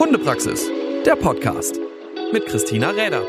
Hundepraxis, 0.00 0.66
der 1.04 1.14
Podcast 1.14 1.78
mit 2.32 2.46
Christina 2.46 2.88
Räder. 2.88 3.22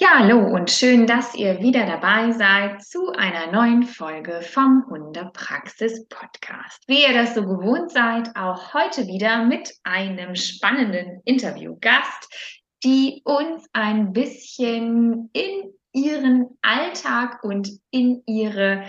Ja, 0.00 0.18
hallo 0.18 0.40
und 0.40 0.68
schön, 0.68 1.06
dass 1.06 1.36
ihr 1.36 1.60
wieder 1.60 1.86
dabei 1.86 2.32
seid 2.32 2.82
zu 2.82 3.12
einer 3.12 3.52
neuen 3.52 3.84
Folge 3.84 4.42
vom 4.42 4.84
Hundepraxis 4.90 6.08
Podcast. 6.08 6.82
Wie 6.88 7.02
ihr 7.02 7.14
das 7.14 7.36
so 7.36 7.42
gewohnt 7.42 7.92
seid, 7.92 8.34
auch 8.34 8.74
heute 8.74 9.06
wieder 9.06 9.44
mit 9.44 9.72
einem 9.84 10.34
spannenden 10.34 11.22
Interviewgast, 11.26 12.66
die 12.82 13.22
uns 13.24 13.64
ein 13.72 14.12
bisschen 14.12 15.30
in 15.32 15.72
ihren 15.92 16.58
Alltag 16.62 17.44
und 17.44 17.70
in 17.92 18.24
ihre, 18.26 18.82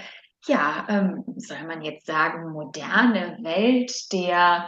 ja, 0.48 0.88
ähm, 0.90 1.24
soll 1.36 1.68
man 1.68 1.84
jetzt 1.84 2.08
sagen, 2.08 2.52
moderne 2.52 3.38
Welt 3.44 3.94
der 4.12 4.68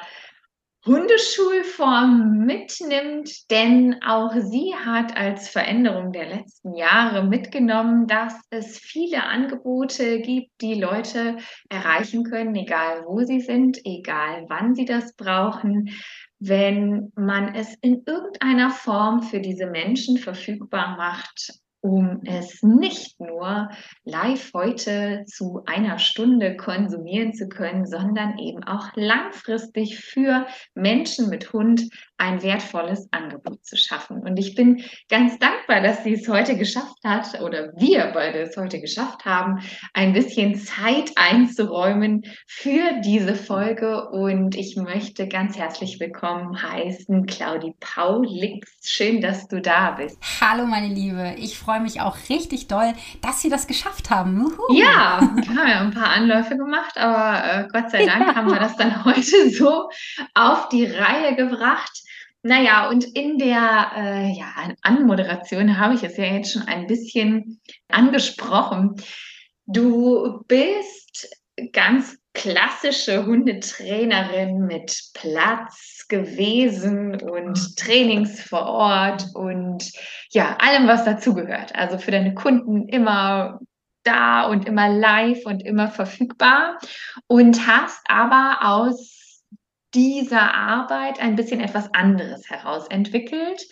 Hundeschulform 0.86 2.46
mitnimmt, 2.46 3.50
denn 3.50 4.04
auch 4.04 4.34
sie 4.36 4.76
hat 4.76 5.18
als 5.18 5.50
Veränderung 5.50 6.12
der 6.12 6.28
letzten 6.28 6.76
Jahre 6.76 7.26
mitgenommen, 7.26 8.06
dass 8.06 8.36
es 8.52 8.78
viele 8.78 9.24
Angebote 9.24 10.20
gibt, 10.22 10.52
die 10.62 10.76
Leute 10.76 11.38
erreichen 11.70 12.24
können, 12.24 12.54
egal 12.54 13.04
wo 13.08 13.24
sie 13.24 13.42
sind, 13.42 13.80
egal 13.84 14.46
wann 14.48 14.76
sie 14.76 14.86
das 14.86 15.16
brauchen, 15.16 15.90
wenn 16.38 17.12
man 17.16 17.56
es 17.56 17.74
in 17.82 18.04
irgendeiner 18.06 18.70
Form 18.70 19.24
für 19.24 19.40
diese 19.40 19.66
Menschen 19.66 20.18
verfügbar 20.18 20.98
macht 20.98 21.65
um 21.86 22.22
es 22.26 22.64
nicht 22.64 23.20
nur 23.20 23.70
live 24.06 24.52
heute 24.56 25.24
zu 25.28 25.62
einer 25.68 26.00
Stunde 26.00 26.58
konsumieren 26.58 27.36
zu 27.36 27.48
können, 27.48 27.86
sondern 27.86 28.40
eben 28.40 28.64
auch 28.64 28.90
langfristig 28.96 30.00
für 30.00 30.48
Menschen 30.74 31.30
mit 31.30 31.54
Hund 31.54 31.88
ein 32.18 32.42
wertvolles 32.42 33.08
Angebot 33.12 33.66
zu 33.66 33.76
schaffen. 33.76 34.22
Und 34.22 34.38
ich 34.38 34.56
bin 34.56 34.84
ganz 35.10 35.38
dankbar, 35.38 35.82
dass 35.82 36.04
sie 36.04 36.14
es 36.14 36.28
heute 36.28 36.58
geschafft 36.58 37.04
hat 37.04 37.42
oder 37.42 37.74
wir 37.76 38.12
beide 38.14 38.40
es 38.40 38.56
heute 38.56 38.80
geschafft 38.80 39.26
haben, 39.26 39.60
ein 39.94 40.14
bisschen 40.14 40.56
Zeit 40.56 41.12
einzuräumen 41.16 42.24
für 42.48 43.02
diese 43.04 43.36
Folge. 43.36 44.10
Und 44.10 44.56
ich 44.56 44.78
möchte 44.78 45.28
ganz 45.28 45.58
herzlich 45.58 46.00
willkommen 46.00 46.62
heißen, 46.62 47.26
Claudi 47.26 47.74
Paulix. 47.80 48.72
Schön, 48.84 49.20
dass 49.20 49.48
du 49.48 49.62
da 49.62 49.92
bist. 49.92 50.18
Hallo, 50.40 50.66
meine 50.66 50.94
Liebe. 50.94 51.36
Ich 51.38 51.58
freue 51.58 51.82
mich 51.82 52.00
auch 52.00 52.18
richtig 52.30 52.68
doll, 52.68 52.94
dass 53.22 53.44
wir 53.44 53.52
das 53.52 53.68
geschafft 53.68 54.10
haben. 54.10 54.46
Uhu. 54.46 54.74
Ja, 54.74 55.20
wir 55.36 55.48
haben 55.50 55.68
ja 55.68 55.82
ein 55.82 55.92
paar 55.92 56.12
Anläufe 56.12 56.56
gemacht, 56.56 56.98
aber 56.98 57.66
äh, 57.66 57.68
Gott 57.72 57.92
sei 57.92 58.06
Dank 58.06 58.36
haben 58.36 58.50
wir 58.50 58.60
das 58.60 58.78
dann 58.78 59.04
heute 59.06 59.50
so 59.50 59.90
auf 60.34 60.70
die 60.70 60.86
Reihe 60.86 61.36
gebracht. 61.36 62.04
Naja, 62.48 62.90
und 62.90 63.06
in 63.18 63.40
der 63.40 63.92
äh, 63.98 64.32
ja, 64.38 64.54
Anmoderation 64.84 65.80
habe 65.80 65.96
ich 65.96 66.04
es 66.04 66.16
ja 66.16 66.26
jetzt 66.26 66.54
schon 66.54 66.62
ein 66.68 66.86
bisschen 66.86 67.60
angesprochen. 67.88 69.02
Du 69.66 70.44
bist 70.48 71.28
ganz 71.74 72.20
klassische 72.36 73.26
Hundetrainerin 73.26 74.60
mit 74.60 74.96
Platz 75.16 76.06
gewesen 76.08 77.20
und 77.20 77.78
Trainings 77.80 78.44
vor 78.44 78.68
Ort 78.68 79.26
und 79.34 79.92
ja, 80.30 80.56
allem, 80.58 80.88
was 80.88 81.04
dazugehört. 81.04 81.74
Also 81.74 81.98
für 81.98 82.12
deine 82.12 82.36
Kunden 82.36 82.88
immer 82.90 83.60
da 84.04 84.44
und 84.44 84.68
immer 84.68 84.88
live 84.88 85.48
und 85.48 85.66
immer 85.66 85.88
verfügbar 85.88 86.78
und 87.26 87.66
hast 87.66 88.04
aber 88.08 88.60
aus 88.62 89.25
dieser 89.96 90.54
Arbeit 90.54 91.20
ein 91.20 91.36
bisschen 91.36 91.62
etwas 91.62 91.94
anderes 91.94 92.50
herausentwickelt. 92.50 93.68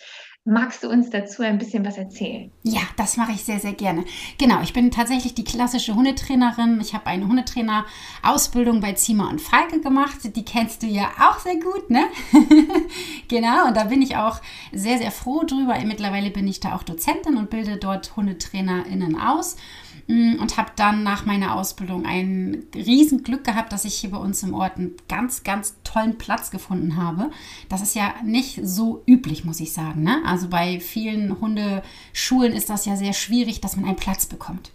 Magst 0.46 0.84
du 0.84 0.90
uns 0.90 1.08
dazu 1.08 1.42
ein 1.42 1.56
bisschen 1.56 1.86
was 1.86 1.96
erzählen? 1.96 2.50
Ja, 2.64 2.82
das 2.98 3.16
mache 3.16 3.32
ich 3.32 3.44
sehr, 3.44 3.58
sehr 3.60 3.72
gerne. 3.72 4.04
Genau, 4.36 4.60
ich 4.60 4.74
bin 4.74 4.90
tatsächlich 4.90 5.32
die 5.32 5.42
klassische 5.42 5.94
Hundetrainerin. 5.94 6.78
Ich 6.82 6.92
habe 6.92 7.06
eine 7.06 7.26
Hundetrainer-Ausbildung 7.26 8.80
bei 8.80 8.92
Zima 8.92 9.30
und 9.30 9.40
Falke 9.40 9.80
gemacht. 9.80 10.18
Die 10.22 10.44
kennst 10.44 10.82
du 10.82 10.86
ja 10.86 11.10
auch 11.18 11.38
sehr 11.38 11.56
gut, 11.56 11.88
ne? 11.88 12.08
genau, 13.28 13.68
und 13.68 13.76
da 13.78 13.84
bin 13.84 14.02
ich 14.02 14.16
auch 14.16 14.42
sehr, 14.70 14.98
sehr 14.98 15.12
froh 15.12 15.44
drüber. 15.44 15.78
Mittlerweile 15.82 16.30
bin 16.30 16.46
ich 16.46 16.60
da 16.60 16.74
auch 16.74 16.82
Dozentin 16.82 17.38
und 17.38 17.48
bilde 17.48 17.78
dort 17.78 18.14
HundetrainerInnen 18.14 19.18
aus. 19.18 19.56
Und 20.06 20.58
habe 20.58 20.70
dann 20.76 21.02
nach 21.02 21.24
meiner 21.24 21.54
Ausbildung 21.54 22.04
ein 22.04 22.64
Riesenglück 22.74 23.42
gehabt, 23.42 23.72
dass 23.72 23.86
ich 23.86 23.94
hier 23.94 24.10
bei 24.10 24.18
uns 24.18 24.42
im 24.42 24.52
Ort 24.52 24.76
einen 24.76 24.96
ganz, 25.08 25.44
ganz 25.44 25.76
tollen 25.82 26.18
Platz 26.18 26.50
gefunden 26.50 26.96
habe. 26.96 27.30
Das 27.70 27.80
ist 27.80 27.94
ja 27.94 28.12
nicht 28.22 28.60
so 28.62 29.02
üblich, 29.06 29.46
muss 29.46 29.60
ich 29.60 29.72
sagen. 29.72 30.02
Ne? 30.02 30.20
Also 30.26 30.48
bei 30.48 30.78
vielen 30.78 31.40
Hundeschulen 31.40 32.52
ist 32.52 32.68
das 32.68 32.84
ja 32.84 32.96
sehr 32.96 33.14
schwierig, 33.14 33.62
dass 33.62 33.76
man 33.76 33.86
einen 33.86 33.96
Platz 33.96 34.26
bekommt. 34.26 34.70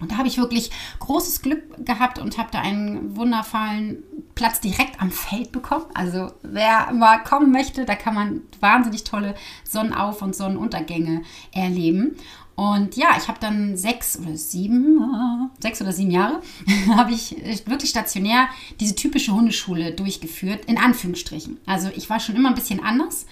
Und 0.00 0.12
da 0.12 0.18
habe 0.18 0.28
ich 0.28 0.38
wirklich 0.38 0.70
großes 0.98 1.42
Glück 1.42 1.84
gehabt 1.84 2.18
und 2.18 2.36
habe 2.36 2.50
da 2.52 2.60
einen 2.60 3.16
wundervollen 3.16 4.02
Platz 4.34 4.60
direkt 4.60 5.00
am 5.00 5.10
Feld 5.10 5.52
bekommen. 5.52 5.86
Also 5.94 6.32
wer 6.42 6.92
mal 6.92 7.22
kommen 7.22 7.52
möchte, 7.52 7.84
da 7.84 7.94
kann 7.94 8.14
man 8.14 8.42
wahnsinnig 8.60 9.04
tolle 9.04 9.34
Sonnenauf- 9.64 10.22
und 10.22 10.34
Sonnenuntergänge 10.34 11.22
erleben. 11.52 12.16
Und 12.56 12.96
ja, 12.96 13.16
ich 13.18 13.26
habe 13.26 13.40
dann 13.40 13.76
sechs 13.76 14.18
oder 14.18 14.36
sieben, 14.36 14.98
äh, 15.02 15.62
sechs 15.62 15.82
oder 15.82 15.92
sieben 15.92 16.10
Jahre, 16.10 16.40
habe 16.94 17.12
ich 17.12 17.36
wirklich 17.66 17.90
stationär 17.90 18.48
diese 18.78 18.94
typische 18.94 19.32
Hundeschule 19.32 19.92
durchgeführt, 19.92 20.64
in 20.66 20.78
Anführungsstrichen. 20.78 21.58
Also 21.66 21.90
ich 21.94 22.08
war 22.10 22.20
schon 22.20 22.36
immer 22.36 22.50
ein 22.50 22.54
bisschen 22.54 22.82
anders. 22.82 23.26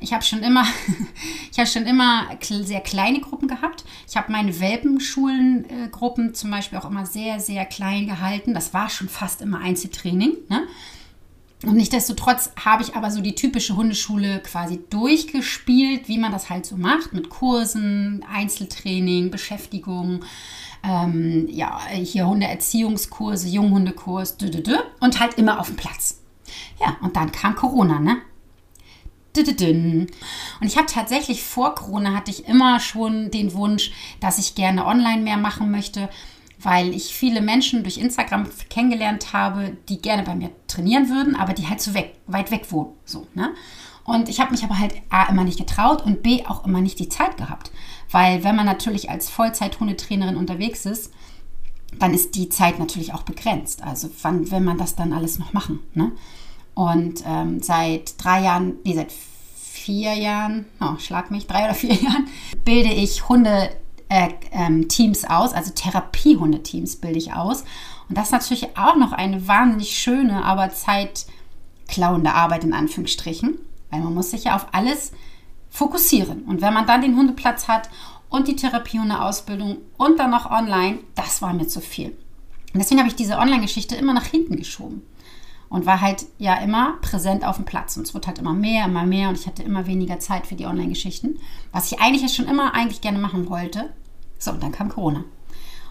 Ich 0.00 0.12
habe 0.12 0.22
schon 0.22 0.44
immer, 0.44 0.64
ich 1.50 1.58
habe 1.58 1.68
schon 1.68 1.86
immer 1.86 2.28
sehr 2.40 2.80
kleine 2.80 3.20
Gruppen 3.20 3.48
gehabt. 3.48 3.84
Ich 4.08 4.16
habe 4.16 4.30
meine 4.30 4.60
Welpenschulengruppen 4.60 6.34
zum 6.34 6.50
Beispiel 6.52 6.78
auch 6.78 6.88
immer 6.88 7.04
sehr, 7.04 7.40
sehr 7.40 7.64
klein 7.64 8.06
gehalten. 8.06 8.54
Das 8.54 8.74
war 8.74 8.90
schon 8.90 9.08
fast 9.08 9.42
immer 9.42 9.58
Einzeltraining. 9.58 10.36
Ne? 10.48 10.68
Und 11.64 11.76
nichtsdestotrotz 11.76 12.52
habe 12.64 12.82
ich 12.84 12.94
aber 12.94 13.10
so 13.10 13.20
die 13.20 13.34
typische 13.34 13.74
Hundeschule 13.74 14.40
quasi 14.40 14.80
durchgespielt, 14.90 16.08
wie 16.08 16.18
man 16.18 16.30
das 16.30 16.50
halt 16.50 16.64
so 16.64 16.76
macht, 16.76 17.12
mit 17.12 17.30
Kursen, 17.30 18.24
Einzeltraining, 18.32 19.30
Beschäftigung, 19.32 20.24
ähm, 20.84 21.48
ja, 21.50 21.80
hier 21.90 22.28
Hundeerziehungskurse, 22.28 23.48
Junghundekurs, 23.48 24.36
dü, 24.36 24.50
dü, 24.50 24.62
dü, 24.62 24.76
und 25.00 25.18
halt 25.18 25.34
immer 25.34 25.58
auf 25.58 25.66
dem 25.66 25.76
Platz. 25.76 26.20
Ja, 26.80 26.96
und 27.02 27.16
dann 27.16 27.32
kam 27.32 27.56
Corona, 27.56 27.98
ne? 27.98 28.18
Und 29.36 30.66
ich 30.66 30.76
habe 30.76 30.86
tatsächlich 30.86 31.44
vor 31.44 31.74
Corona 31.74 32.14
hatte 32.14 32.30
ich 32.30 32.48
immer 32.48 32.80
schon 32.80 33.30
den 33.30 33.52
Wunsch, 33.52 33.92
dass 34.20 34.38
ich 34.38 34.56
gerne 34.56 34.84
online 34.84 35.22
mehr 35.22 35.36
machen 35.36 35.70
möchte 35.70 36.08
weil 36.60 36.94
ich 36.94 37.14
viele 37.14 37.40
Menschen 37.40 37.82
durch 37.82 37.98
Instagram 37.98 38.46
kennengelernt 38.68 39.32
habe, 39.32 39.76
die 39.88 40.02
gerne 40.02 40.22
bei 40.24 40.34
mir 40.34 40.50
trainieren 40.66 41.08
würden, 41.08 41.36
aber 41.36 41.52
die 41.52 41.68
halt 41.68 41.80
so 41.80 41.94
weg, 41.94 42.14
weit 42.26 42.50
weg 42.50 42.70
wohnen. 42.70 42.92
So, 43.04 43.26
ne? 43.34 43.54
Und 44.04 44.28
ich 44.28 44.40
habe 44.40 44.52
mich 44.52 44.64
aber 44.64 44.78
halt 44.78 44.94
A 45.10 45.24
immer 45.24 45.44
nicht 45.44 45.58
getraut 45.58 46.04
und 46.04 46.22
B 46.22 46.44
auch 46.46 46.64
immer 46.64 46.80
nicht 46.80 46.98
die 46.98 47.10
Zeit 47.10 47.36
gehabt. 47.36 47.70
Weil 48.10 48.42
wenn 48.42 48.56
man 48.56 48.64
natürlich 48.64 49.10
als 49.10 49.28
Vollzeit-Hundetrainerin 49.28 50.36
unterwegs 50.36 50.86
ist, 50.86 51.12
dann 51.98 52.14
ist 52.14 52.34
die 52.34 52.48
Zeit 52.48 52.78
natürlich 52.78 53.12
auch 53.12 53.22
begrenzt. 53.22 53.82
Also 53.82 54.08
wann 54.22 54.50
will 54.50 54.60
man 54.60 54.78
das 54.78 54.96
dann 54.96 55.12
alles 55.12 55.38
noch 55.38 55.52
machen? 55.52 55.80
Ne? 55.94 56.12
Und 56.74 57.22
ähm, 57.26 57.62
seit 57.62 58.22
drei 58.22 58.42
Jahren, 58.42 58.76
nee, 58.84 58.94
seit 58.94 59.12
vier 59.12 60.14
Jahren, 60.14 60.66
oh, 60.80 60.98
schlag 60.98 61.30
mich, 61.30 61.46
drei 61.46 61.64
oder 61.64 61.74
vier 61.74 61.94
Jahren, 62.02 62.28
bilde 62.64 62.90
ich 62.90 63.28
Hunde 63.28 63.70
äh, 64.08 64.28
ähm, 64.52 64.88
Teams 64.88 65.24
aus, 65.24 65.52
also 65.52 65.72
Therapiehundeteams 65.72 66.96
bilde 66.96 67.18
ich 67.18 67.32
aus. 67.32 67.64
Und 68.08 68.16
das 68.16 68.26
ist 68.26 68.32
natürlich 68.32 68.76
auch 68.76 68.96
noch 68.96 69.12
eine 69.12 69.46
wahnsinnig 69.46 69.98
schöne, 69.98 70.44
aber 70.44 70.70
zeitklauende 70.70 72.32
Arbeit 72.32 72.64
in 72.64 72.72
Anführungsstrichen, 72.72 73.58
weil 73.90 74.00
man 74.00 74.14
muss 74.14 74.30
sich 74.30 74.44
ja 74.44 74.56
auf 74.56 74.66
alles 74.72 75.12
fokussieren. 75.70 76.42
Und 76.42 76.62
wenn 76.62 76.74
man 76.74 76.86
dann 76.86 77.02
den 77.02 77.16
Hundeplatz 77.16 77.68
hat 77.68 77.90
und 78.30 78.48
die 78.48 78.56
Therapiehundeausbildung 78.56 79.78
und 79.96 80.18
dann 80.18 80.30
noch 80.30 80.50
online, 80.50 80.98
das 81.14 81.42
war 81.42 81.52
mir 81.52 81.68
zu 81.68 81.80
viel. 81.80 82.16
Und 82.72 82.80
deswegen 82.80 83.00
habe 83.00 83.08
ich 83.08 83.16
diese 83.16 83.38
Online-Geschichte 83.38 83.96
immer 83.96 84.14
nach 84.14 84.26
hinten 84.26 84.56
geschoben 84.56 85.02
und 85.68 85.86
war 85.86 86.00
halt 86.00 86.26
ja 86.38 86.54
immer 86.56 86.94
präsent 87.02 87.44
auf 87.44 87.56
dem 87.56 87.64
Platz. 87.64 87.96
Und 87.96 88.06
es 88.06 88.14
wird 88.14 88.26
halt 88.26 88.38
immer 88.38 88.54
mehr, 88.54 88.86
immer 88.86 89.04
mehr 89.04 89.28
und 89.28 89.38
ich 89.38 89.46
hatte 89.46 89.62
immer 89.62 89.86
weniger 89.86 90.18
Zeit 90.18 90.46
für 90.46 90.54
die 90.54 90.66
Online-Geschichten, 90.66 91.38
was 91.72 91.90
ich 91.92 92.00
eigentlich 92.00 92.34
schon 92.34 92.46
immer 92.46 92.74
eigentlich 92.74 93.00
gerne 93.00 93.18
machen 93.18 93.48
wollte. 93.48 93.92
So, 94.38 94.52
und 94.52 94.62
dann 94.62 94.72
kam 94.72 94.88
Corona. 94.88 95.24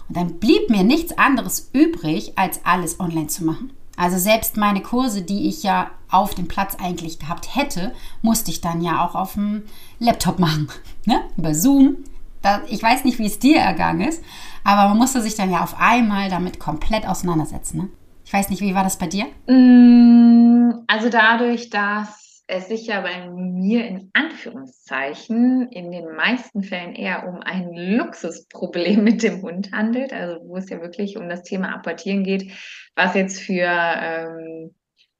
Und 0.08 0.16
dann 0.16 0.38
blieb 0.38 0.70
mir 0.70 0.84
nichts 0.84 1.16
anderes 1.18 1.70
übrig, 1.72 2.32
als 2.36 2.64
alles 2.64 2.98
online 2.98 3.28
zu 3.28 3.44
machen. 3.44 3.72
Also 3.96 4.16
selbst 4.16 4.56
meine 4.56 4.80
Kurse, 4.80 5.22
die 5.22 5.48
ich 5.48 5.64
ja 5.64 5.90
auf 6.08 6.34
dem 6.34 6.48
Platz 6.48 6.76
eigentlich 6.80 7.18
gehabt 7.18 7.54
hätte, 7.54 7.92
musste 8.22 8.50
ich 8.50 8.60
dann 8.60 8.80
ja 8.80 9.04
auch 9.04 9.14
auf 9.14 9.34
dem 9.34 9.64
Laptop 9.98 10.38
machen. 10.38 10.68
Ne? 11.04 11.22
Über 11.38 11.54
Zoom. 11.54 11.96
Da, 12.42 12.60
ich 12.68 12.82
weiß 12.82 13.06
nicht, 13.06 13.18
wie 13.18 13.24
es 13.24 13.38
dir 13.38 13.56
ergangen 13.56 14.06
ist, 14.06 14.22
aber 14.62 14.90
man 14.90 14.98
musste 14.98 15.22
sich 15.22 15.34
dann 15.36 15.50
ja 15.50 15.62
auf 15.62 15.80
einmal 15.80 16.28
damit 16.28 16.60
komplett 16.60 17.08
auseinandersetzen. 17.08 17.78
Ne? 17.78 17.88
Ich 18.28 18.34
weiß 18.34 18.50
nicht, 18.50 18.60
wie 18.60 18.74
war 18.74 18.84
das 18.84 18.98
bei 18.98 19.06
dir? 19.06 19.24
Mm, 19.46 20.84
also 20.86 21.08
dadurch, 21.08 21.70
dass 21.70 22.44
es 22.46 22.68
sich 22.68 22.86
ja 22.86 23.00
bei 23.00 23.26
mir 23.30 23.86
in 23.86 24.10
Anführungszeichen 24.12 25.68
in 25.72 25.90
den 25.90 26.14
meisten 26.14 26.62
Fällen 26.62 26.94
eher 26.94 27.26
um 27.26 27.40
ein 27.40 27.72
Luxusproblem 27.72 29.02
mit 29.02 29.22
dem 29.22 29.40
Hund 29.40 29.72
handelt, 29.72 30.12
also 30.12 30.46
wo 30.46 30.58
es 30.58 30.68
ja 30.68 30.82
wirklich 30.82 31.16
um 31.16 31.30
das 31.30 31.42
Thema 31.42 31.74
Apportieren 31.74 32.22
geht, 32.22 32.52
was 32.94 33.14
jetzt 33.14 33.40
für 33.40 33.64
ähm, 33.66 34.74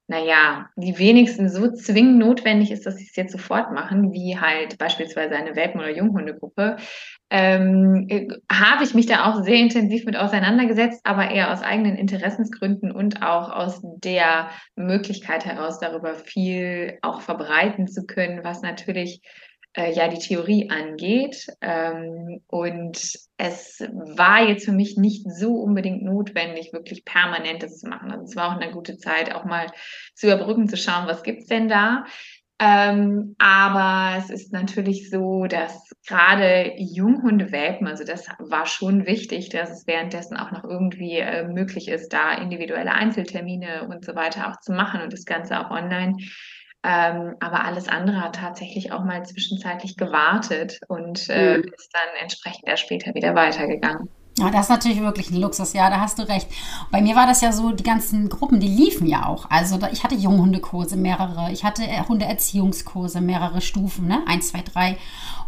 naja, 0.09 0.71
die 0.77 0.99
wenigsten 0.99 1.51
so 1.51 1.71
zwingend 1.71 2.19
notwendig 2.19 2.71
ist, 2.71 2.87
dass 2.87 2.97
sie 2.97 3.05
es 3.05 3.15
jetzt 3.15 3.33
sofort 3.33 3.73
machen, 3.73 4.13
wie 4.13 4.39
halt 4.39 4.79
beispielsweise 4.79 5.37
eine 5.37 5.55
Welpen- 5.55 5.81
oder 5.81 5.95
Junghundegruppe, 5.95 6.79
ähm, 7.29 8.07
äh, 8.09 8.27
habe 8.51 8.85
ich 8.85 8.95
mich 8.95 9.05
da 9.05 9.31
auch 9.31 9.43
sehr 9.45 9.57
intensiv 9.57 10.07
mit 10.07 10.17
auseinandergesetzt, 10.17 11.03
aber 11.05 11.31
eher 11.31 11.53
aus 11.53 11.61
eigenen 11.61 11.97
Interessensgründen 11.97 12.91
und 12.91 13.23
auch 13.23 13.51
aus 13.51 13.83
der 13.83 14.49
Möglichkeit 14.77 15.45
heraus, 15.45 15.79
darüber 15.79 16.15
viel 16.15 16.99
auch 17.03 17.21
verbreiten 17.21 17.87
zu 17.87 18.07
können, 18.07 18.45
was 18.45 18.63
natürlich 18.63 19.21
äh, 19.79 19.93
ja 19.93 20.09
die 20.09 20.19
Theorie 20.19 20.69
angeht. 20.71 21.47
Ähm, 21.61 22.43
und 22.49 23.19
es 23.37 23.81
war 23.81 24.49
jetzt 24.49 24.65
für 24.65 24.73
mich 24.73 24.97
nicht 24.97 25.31
so 25.31 25.55
unbedingt 25.55 26.03
notwendig, 26.03 26.73
wirklich 26.73 27.05
permanent 27.05 27.63
das 27.63 27.79
zu 27.79 27.89
machen. 27.89 28.11
Also 28.11 28.25
es 28.25 28.37
war 28.37 28.49
auch 28.49 28.61
eine 28.61 28.73
gute 28.73 28.99
Zeit, 28.99 29.33
auch 29.33 29.45
mal 29.45 29.67
zu 30.15 30.27
überbrücken, 30.27 30.69
zu 30.69 30.77
schauen, 30.77 31.07
was 31.07 31.23
gibt's 31.23 31.47
denn 31.47 31.69
da. 31.69 32.05
Ähm, 32.61 33.37
aber 33.39 34.19
es 34.19 34.31
ist 34.31 34.53
natürlich 34.53 35.11
so, 35.11 35.47
dass 35.47 35.93
gerade 36.09 36.73
Junghundewelpen, 36.77 37.87
also 37.87 38.03
das 38.03 38.27
war 38.41 38.67
schon 38.67 39.07
wichtig, 39.07 39.51
dass 39.51 39.71
es 39.71 39.87
währenddessen 39.87 40.37
auch 40.37 40.51
noch 40.51 40.65
irgendwie 40.65 41.19
äh, 41.19 41.47
möglich 41.47 41.87
ist, 41.87 42.13
da 42.13 42.33
individuelle 42.33 42.91
Einzeltermine 42.91 43.87
und 43.89 44.05
so 44.05 44.17
weiter 44.17 44.51
auch 44.51 44.59
zu 44.59 44.73
machen 44.73 45.03
und 45.03 45.13
das 45.13 45.25
Ganze 45.25 45.61
auch 45.61 45.71
online. 45.71 46.17
Ähm, 46.91 47.35
aber 47.41 47.67
alles 47.67 47.87
andere 47.87 48.23
hat 48.23 48.37
tatsächlich 48.37 48.93
auch 48.93 49.05
mal 49.05 49.23
zwischenzeitlich 49.23 49.99
gewartet 49.99 50.81
und 50.89 51.29
äh, 51.29 51.59
mhm. 51.59 51.65
ist 51.65 51.91
dann 51.93 52.23
entsprechend 52.23 52.67
erst 52.67 52.85
später 52.85 53.15
wieder 53.15 53.35
weitergegangen. 53.35 54.09
Ja, 54.39 54.51
das 54.51 54.63
ist 54.63 54.71
natürlich 54.71 55.01
wirklich 55.01 55.31
ein 55.31 55.37
Luxus, 55.37 55.75
ja, 55.75 55.91
da 55.91 56.01
hast 56.01 56.19
du 56.19 56.27
recht. 56.27 56.49
Bei 56.91 57.03
mir 57.03 57.15
war 57.15 57.27
das 57.27 57.43
ja 57.43 57.53
so, 57.53 57.73
die 57.73 57.83
ganzen 57.83 58.31
Gruppen, 58.31 58.59
die 58.59 58.69
liefen 58.69 59.07
ja 59.07 59.27
auch. 59.27 59.51
Also 59.51 59.79
ich 59.93 60.03
hatte 60.03 60.15
Junghundekurse, 60.15 60.97
mehrere, 60.97 61.53
ich 61.53 61.63
hatte 61.63 61.83
Hundeerziehungskurse, 62.09 63.21
mehrere 63.21 63.61
Stufen, 63.61 64.07
ne? 64.07 64.23
Eins, 64.27 64.49
zwei, 64.49 64.63
drei. 64.63 64.97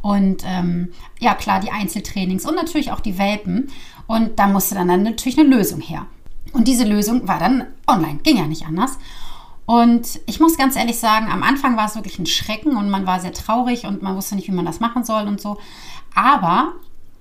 Und 0.02 0.42
ähm, 0.44 0.92
ja, 1.20 1.34
klar, 1.34 1.60
die 1.60 1.70
Einzeltrainings 1.70 2.44
und 2.44 2.56
natürlich 2.56 2.92
auch 2.92 3.00
die 3.00 3.16
Welpen. 3.16 3.70
Und 4.06 4.38
da 4.38 4.46
musste 4.46 4.74
dann, 4.74 4.88
dann 4.88 5.04
natürlich 5.04 5.38
eine 5.38 5.48
Lösung 5.48 5.80
her. 5.80 6.04
Und 6.52 6.68
diese 6.68 6.84
Lösung 6.84 7.28
war 7.28 7.38
dann 7.38 7.66
online, 7.86 8.18
ging 8.24 8.36
ja 8.36 8.46
nicht 8.46 8.66
anders. 8.66 8.98
Und 9.70 10.18
ich 10.26 10.40
muss 10.40 10.56
ganz 10.56 10.74
ehrlich 10.74 10.98
sagen, 10.98 11.30
am 11.30 11.44
Anfang 11.44 11.76
war 11.76 11.86
es 11.86 11.94
wirklich 11.94 12.18
ein 12.18 12.26
Schrecken 12.26 12.76
und 12.76 12.90
man 12.90 13.06
war 13.06 13.20
sehr 13.20 13.32
traurig 13.32 13.86
und 13.86 14.02
man 14.02 14.16
wusste 14.16 14.34
nicht, 14.34 14.48
wie 14.48 14.52
man 14.52 14.64
das 14.64 14.80
machen 14.80 15.04
soll 15.04 15.28
und 15.28 15.40
so. 15.40 15.58
Aber 16.12 16.72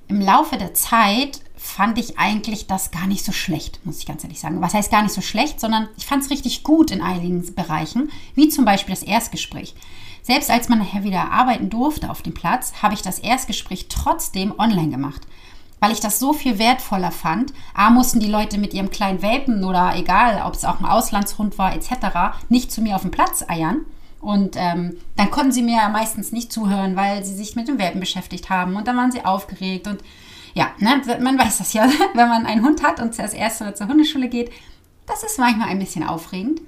im 0.08 0.20
Laufe 0.20 0.58
der 0.58 0.74
Zeit 0.74 1.42
fand 1.56 2.00
ich 2.00 2.18
eigentlich 2.18 2.66
das 2.66 2.90
gar 2.90 3.06
nicht 3.06 3.24
so 3.24 3.32
schlecht, 3.32 3.86
muss 3.86 4.00
ich 4.00 4.08
ganz 4.08 4.24
ehrlich 4.24 4.40
sagen. 4.40 4.64
Was 4.64 4.74
heißt 4.74 4.90
gar 4.90 5.04
nicht 5.04 5.14
so 5.14 5.22
schlecht, 5.22 5.60
sondern 5.60 5.90
ich 5.96 6.08
fand 6.08 6.24
es 6.24 6.32
richtig 6.32 6.64
gut 6.64 6.90
in 6.90 7.04
einigen 7.04 7.54
Bereichen, 7.54 8.10
wie 8.34 8.50
zum 8.50 8.66
Beispiel 8.66 8.96
das 8.96 9.04
Erstgespräch. 9.04 9.76
Selbst 10.24 10.50
als 10.50 10.70
man 10.70 10.80
nachher 10.80 11.04
wieder 11.04 11.32
arbeiten 11.32 11.70
durfte 11.70 12.10
auf 12.10 12.24
dem 12.24 12.34
Platz, 12.34 12.74
habe 12.82 12.96
ich 12.96 13.04
das 13.04 13.20
Erstgespräch 13.20 13.90
trotzdem 13.90 14.56
online 14.58 14.90
gemacht 14.90 15.22
weil 15.80 15.92
ich 15.92 16.00
das 16.00 16.20
so 16.20 16.34
viel 16.34 16.60
wertvoller 16.60 17.12
fand. 17.12 17.54
A, 17.74 17.90
mussten 17.90 18.20
die 18.20 18.28
Leute 18.28 18.58
mit 18.58 18.74
ihrem 18.74 18.90
kleinen 18.90 19.22
Welpen 19.22 19.64
oder 19.64 19.96
egal, 19.96 20.44
ob 20.46 20.54
es 20.54 20.66
auch 20.66 20.80
ein 20.80 20.86
Auslandshund 20.86 21.58
war 21.58 21.74
etc., 21.74 22.38
nicht 22.50 22.72
zu 22.72 22.82
mir 22.82 22.96
auf 22.96 23.04
den 23.04 23.12
Platz 23.12 23.44
eiern. 23.48 23.86
Und 24.20 24.56
ähm, 24.58 24.98
dann 25.16 25.32
konnten 25.32 25.54
sie 25.54 25.62
mir 25.62 25.78
ja 25.78 25.90
meistens 25.90 26.32
nicht 26.32 26.52
zuhören, 26.52 26.96
weil 26.96 27.24
sie 27.24 27.34
sich 27.34 27.56
mit 27.56 27.68
dem 27.68 27.80
Welpen 27.80 28.02
beschäftigt 28.02 28.50
haben. 28.50 28.76
Und 28.76 28.88
dann 28.88 28.98
waren 28.98 29.12
sie 29.12 29.24
aufgeregt. 29.24 29.88
Und 29.88 30.04
ja, 30.54 30.72
ne, 30.80 31.02
man 31.22 31.40
weiß 31.40 31.60
das 31.60 31.74
ja, 31.74 31.88
wenn 32.14 32.28
man 32.28 32.46
einen 32.46 32.66
Hund 32.66 32.84
hat 32.84 33.00
und 33.00 33.16
zuerst 33.16 33.34
erste 33.34 33.64
oder 33.64 33.76
zur 33.76 33.88
Hundeschule 33.88 34.28
geht, 34.28 34.52
das 35.08 35.24
ist 35.24 35.40
manchmal 35.40 35.70
ein 35.70 35.80
bisschen 35.80 36.06
aufregend. 36.06 36.62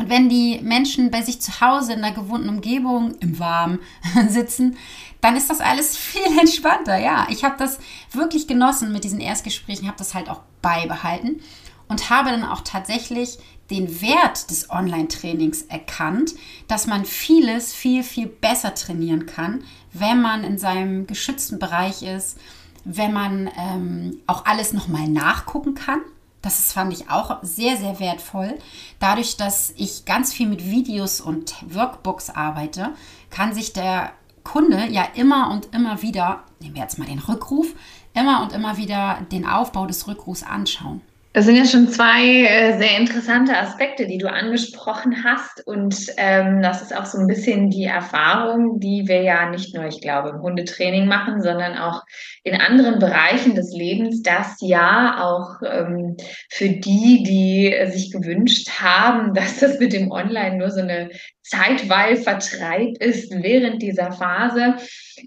Und 0.00 0.08
wenn 0.08 0.30
die 0.30 0.60
Menschen 0.62 1.10
bei 1.10 1.20
sich 1.20 1.42
zu 1.42 1.60
Hause 1.60 1.92
in 1.92 2.00
der 2.00 2.12
gewohnten 2.12 2.48
Umgebung 2.48 3.16
im 3.20 3.38
Warmen 3.38 3.80
sitzen, 4.28 4.78
dann 5.20 5.36
ist 5.36 5.50
das 5.50 5.60
alles 5.60 5.94
viel 5.98 6.38
entspannter. 6.38 6.96
Ja, 6.96 7.26
ich 7.28 7.44
habe 7.44 7.56
das 7.58 7.78
wirklich 8.10 8.46
genossen 8.46 8.92
mit 8.92 9.04
diesen 9.04 9.20
Erstgesprächen, 9.20 9.86
habe 9.86 9.98
das 9.98 10.14
halt 10.14 10.30
auch 10.30 10.40
beibehalten 10.62 11.42
und 11.86 12.08
habe 12.08 12.30
dann 12.30 12.44
auch 12.44 12.62
tatsächlich 12.62 13.38
den 13.68 14.00
Wert 14.00 14.48
des 14.48 14.70
Online-Trainings 14.70 15.62
erkannt, 15.64 16.34
dass 16.66 16.86
man 16.86 17.04
vieles 17.04 17.74
viel, 17.74 18.02
viel 18.02 18.26
besser 18.26 18.74
trainieren 18.74 19.26
kann, 19.26 19.64
wenn 19.92 20.22
man 20.22 20.44
in 20.44 20.56
seinem 20.56 21.08
geschützten 21.08 21.58
Bereich 21.58 22.02
ist, 22.02 22.38
wenn 22.86 23.12
man 23.12 23.50
ähm, 23.54 24.16
auch 24.26 24.46
alles 24.46 24.72
nochmal 24.72 25.08
nachgucken 25.08 25.74
kann. 25.74 26.00
Das 26.42 26.58
ist, 26.58 26.72
fand 26.72 26.92
ich 26.92 27.10
auch 27.10 27.38
sehr, 27.42 27.76
sehr 27.76 28.00
wertvoll. 28.00 28.58
Dadurch, 28.98 29.36
dass 29.36 29.72
ich 29.76 30.04
ganz 30.04 30.32
viel 30.32 30.48
mit 30.48 30.64
Videos 30.64 31.20
und 31.20 31.54
Workbooks 31.68 32.30
arbeite, 32.30 32.90
kann 33.30 33.52
sich 33.52 33.72
der 33.72 34.12
Kunde 34.42 34.86
ja 34.88 35.06
immer 35.14 35.50
und 35.50 35.74
immer 35.74 36.02
wieder, 36.02 36.44
nehmen 36.60 36.74
wir 36.74 36.82
jetzt 36.82 36.98
mal 36.98 37.04
den 37.06 37.18
Rückruf, 37.18 37.66
immer 38.14 38.42
und 38.42 38.52
immer 38.52 38.76
wieder 38.76 39.18
den 39.30 39.46
Aufbau 39.46 39.86
des 39.86 40.06
Rückrufs 40.06 40.42
anschauen. 40.42 41.02
Das 41.32 41.44
sind 41.44 41.54
ja 41.54 41.64
schon 41.64 41.88
zwei 41.88 42.44
äh, 42.44 42.76
sehr 42.76 42.98
interessante 42.98 43.56
Aspekte, 43.56 44.08
die 44.08 44.18
du 44.18 44.28
angesprochen 44.28 45.22
hast. 45.22 45.64
Und 45.64 46.06
ähm, 46.16 46.60
das 46.60 46.82
ist 46.82 46.96
auch 46.96 47.06
so 47.06 47.18
ein 47.18 47.28
bisschen 47.28 47.70
die 47.70 47.84
Erfahrung, 47.84 48.80
die 48.80 49.06
wir 49.06 49.22
ja 49.22 49.48
nicht 49.48 49.72
nur, 49.72 49.84
ich 49.84 50.00
glaube, 50.00 50.30
im 50.30 50.42
Hundetraining 50.42 51.06
machen, 51.06 51.40
sondern 51.40 51.78
auch 51.78 52.02
in 52.42 52.60
anderen 52.60 52.98
Bereichen 52.98 53.54
des 53.54 53.72
Lebens, 53.72 54.22
dass 54.22 54.56
ja 54.60 55.22
auch 55.22 55.62
ähm, 55.64 56.16
für 56.48 56.68
die, 56.68 57.22
die 57.22 57.92
sich 57.92 58.10
gewünscht 58.10 58.68
haben, 58.80 59.32
dass 59.34 59.60
das 59.60 59.78
mit 59.78 59.92
dem 59.92 60.10
Online 60.10 60.56
nur 60.56 60.70
so 60.70 60.80
eine 60.80 61.10
Zeitweilvertreib 61.42 62.96
ist 62.98 63.30
während 63.30 63.82
dieser 63.82 64.10
Phase, 64.10 64.74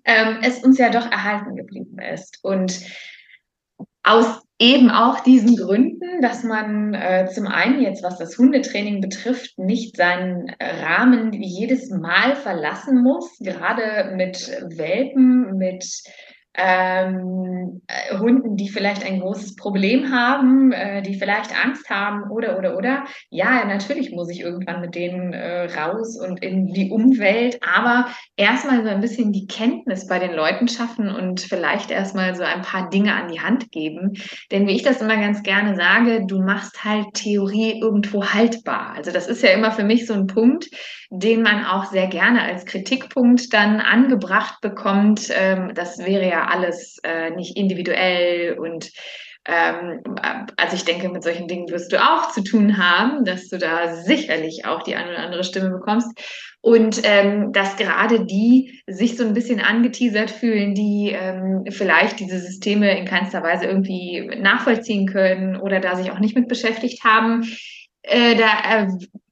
ähm, 0.03 0.39
es 0.41 0.65
uns 0.65 0.77
ja 0.77 0.89
doch 0.89 1.09
erhalten 1.09 1.55
geblieben 1.55 1.97
ist. 1.99 2.39
Und 2.41 2.81
aus 4.03 4.41
eben 4.59 4.91
auch 4.91 5.19
diesen 5.21 5.57
Gründen, 5.57 6.21
dass 6.21 6.43
man 6.43 6.93
äh, 6.93 7.27
zum 7.33 7.47
einen 7.47 7.81
jetzt, 7.81 8.03
was 8.03 8.17
das 8.17 8.37
Hundetraining 8.37 9.01
betrifft, 9.01 9.57
nicht 9.57 9.97
seinen 9.97 10.51
Rahmen 10.59 11.33
jedes 11.33 11.89
Mal 11.89 12.35
verlassen 12.35 13.01
muss, 13.01 13.37
gerade 13.39 14.13
mit 14.15 14.47
Welpen, 14.77 15.57
mit 15.57 15.85
ähm, 16.55 17.81
äh, 17.87 18.17
Hunden, 18.17 18.55
die 18.57 18.69
vielleicht 18.69 19.03
ein 19.05 19.19
großes 19.19 19.55
Problem 19.55 20.11
haben, 20.11 20.71
äh, 20.71 21.01
die 21.01 21.15
vielleicht 21.15 21.51
Angst 21.63 21.89
haben 21.89 22.29
oder 22.29 22.57
oder 22.57 22.77
oder. 22.77 23.05
Ja, 23.29 23.65
natürlich 23.65 24.11
muss 24.11 24.29
ich 24.29 24.41
irgendwann 24.41 24.81
mit 24.81 24.95
denen 24.95 25.33
äh, 25.33 25.65
raus 25.73 26.17
und 26.19 26.43
in 26.43 26.67
die 26.67 26.91
Umwelt, 26.91 27.59
aber 27.63 28.07
erstmal 28.35 28.83
so 28.83 28.89
ein 28.89 29.01
bisschen 29.01 29.31
die 29.31 29.47
Kenntnis 29.47 30.07
bei 30.07 30.19
den 30.19 30.33
Leuten 30.33 30.67
schaffen 30.67 31.09
und 31.09 31.41
vielleicht 31.41 31.89
erstmal 31.89 32.35
so 32.35 32.43
ein 32.43 32.61
paar 32.61 32.89
Dinge 32.89 33.15
an 33.15 33.31
die 33.31 33.41
Hand 33.41 33.71
geben. 33.71 34.13
Denn 34.51 34.67
wie 34.67 34.75
ich 34.75 34.83
das 34.83 35.01
immer 35.01 35.17
ganz 35.17 35.41
gerne 35.41 35.75
sage, 35.75 36.25
du 36.27 36.41
machst 36.41 36.83
halt 36.83 37.07
Theorie 37.13 37.79
irgendwo 37.81 38.25
haltbar. 38.25 38.93
Also 38.95 39.11
das 39.11 39.27
ist 39.27 39.41
ja 39.41 39.49
immer 39.49 39.71
für 39.71 39.83
mich 39.83 40.05
so 40.05 40.13
ein 40.13 40.27
Punkt, 40.27 40.69
den 41.09 41.41
man 41.41 41.65
auch 41.65 41.85
sehr 41.85 42.07
gerne 42.07 42.41
als 42.41 42.65
Kritikpunkt 42.65 43.53
dann 43.53 43.79
angebracht 43.79 44.61
bekommt. 44.61 45.29
Ähm, 45.31 45.71
das 45.75 45.99
wäre 45.99 46.27
ja 46.27 46.42
alles 46.49 46.99
äh, 47.03 47.31
nicht 47.31 47.57
individuell 47.57 48.57
und 48.57 48.91
ähm, 49.45 50.01
also 50.57 50.75
ich 50.75 50.85
denke, 50.85 51.09
mit 51.09 51.23
solchen 51.23 51.47
Dingen 51.47 51.69
wirst 51.69 51.91
du 51.91 52.01
auch 52.01 52.31
zu 52.31 52.43
tun 52.43 52.77
haben, 52.77 53.25
dass 53.25 53.49
du 53.49 53.57
da 53.57 53.93
sicherlich 53.95 54.65
auch 54.65 54.83
die 54.83 54.95
eine 54.95 55.11
oder 55.11 55.19
andere 55.19 55.43
Stimme 55.43 55.69
bekommst. 55.69 56.07
Und 56.61 57.01
ähm, 57.03 57.51
dass 57.51 57.75
gerade 57.75 58.25
die 58.25 58.81
sich 58.87 59.17
so 59.17 59.25
ein 59.25 59.33
bisschen 59.33 59.59
angeteasert 59.59 60.31
fühlen, 60.31 60.73
die 60.73 61.11
ähm, 61.11 61.65
vielleicht 61.69 62.21
diese 62.21 62.39
Systeme 62.39 62.97
in 62.97 63.03
keinster 63.03 63.43
Weise 63.43 63.65
irgendwie 63.65 64.31
nachvollziehen 64.39 65.07
können 65.07 65.57
oder 65.57 65.81
da 65.81 65.97
sich 65.97 66.11
auch 66.11 66.19
nicht 66.19 66.37
mit 66.37 66.47
beschäftigt 66.47 67.03
haben, 67.03 67.43
äh, 68.03 68.35
da 68.35 68.85
äh, 68.85 68.87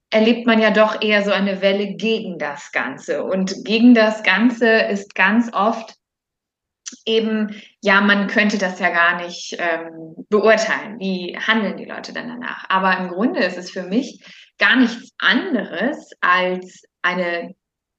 erlebt 0.10 0.46
man 0.46 0.60
ja 0.60 0.72
doch 0.72 1.02
eher 1.02 1.24
so 1.24 1.32
eine 1.32 1.62
Welle 1.62 1.96
gegen 1.96 2.38
das 2.38 2.74
Ganze. 2.74 3.24
Und 3.24 3.64
gegen 3.64 3.94
das 3.94 4.24
Ganze 4.24 4.68
ist 4.68 5.16
ganz 5.16 5.54
oft 5.54 5.96
eben, 7.06 7.62
ja, 7.82 8.02
man 8.02 8.28
könnte 8.28 8.58
das 8.58 8.80
ja 8.80 8.90
gar 8.90 9.24
nicht 9.24 9.56
ähm, 9.60 10.16
beurteilen. 10.30 11.00
Wie 11.00 11.38
handeln 11.38 11.78
die 11.78 11.86
Leute 11.86 12.14
dann 12.14 12.28
danach? 12.28 12.66
Aber 12.70 12.98
im 12.98 13.10
Grunde 13.10 13.42
ist 13.42 13.58
es 13.58 13.72
für 13.72 13.84
mich 13.84 14.24
gar 14.58 14.76
nichts 14.76 15.12
anderes 15.18 16.12
als 16.22 16.84
eine, 17.02 17.56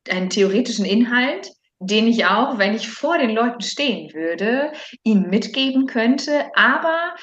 einen 0.08 0.30
theoretischen 0.30 0.84
Inhalt, 0.84 1.50
den 1.80 2.06
ich 2.06 2.26
auch, 2.26 2.58
wenn 2.58 2.74
ich 2.74 2.88
vor 2.88 3.18
den 3.18 3.30
Leuten 3.30 3.60
stehen 3.60 4.12
würde, 4.14 4.72
ihnen 5.02 5.28
mitgeben 5.28 5.86
könnte, 5.86 6.46
aber 6.54 7.14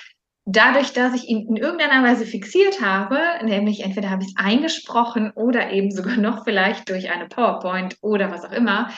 dadurch, 0.45 0.93
dass 0.93 1.13
ich 1.13 1.29
ihn 1.29 1.47
in 1.47 1.55
irgendeiner 1.55 2.03
Weise 2.03 2.25
fixiert 2.25 2.81
habe, 2.81 3.19
nämlich 3.43 3.81
entweder 3.83 4.09
habe 4.09 4.23
ich 4.23 4.29
es 4.29 4.43
eingesprochen 4.43 5.31
oder 5.35 5.71
eben 5.71 5.91
sogar 5.91 6.17
noch 6.17 6.43
vielleicht 6.43 6.89
durch 6.89 7.09
eine 7.11 7.27
PowerPoint 7.27 7.97
oder 8.01 8.31
was 8.31 8.43
auch 8.43 8.51
immer, 8.51 8.89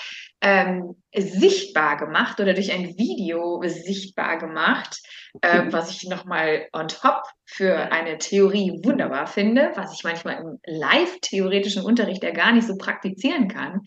ähm, 0.41 0.95
sichtbar 1.15 1.97
gemacht 1.97 2.39
oder 2.39 2.53
durch 2.53 2.71
ein 2.71 2.97
Video 2.97 3.61
sichtbar 3.65 4.37
gemacht, 4.37 5.01
äh, 5.41 5.63
was 5.69 5.91
ich 5.91 6.09
nochmal 6.09 6.67
on 6.73 6.87
top 6.87 7.23
für 7.45 7.91
eine 7.91 8.17
Theorie 8.17 8.79
wunderbar 8.83 9.27
finde, 9.27 9.71
was 9.75 9.93
ich 9.93 10.03
manchmal 10.03 10.37
im 10.37 10.59
live-theoretischen 10.65 11.83
Unterricht 11.83 12.23
ja 12.23 12.31
gar 12.31 12.51
nicht 12.53 12.67
so 12.67 12.75
praktizieren 12.77 13.47
kann. 13.47 13.81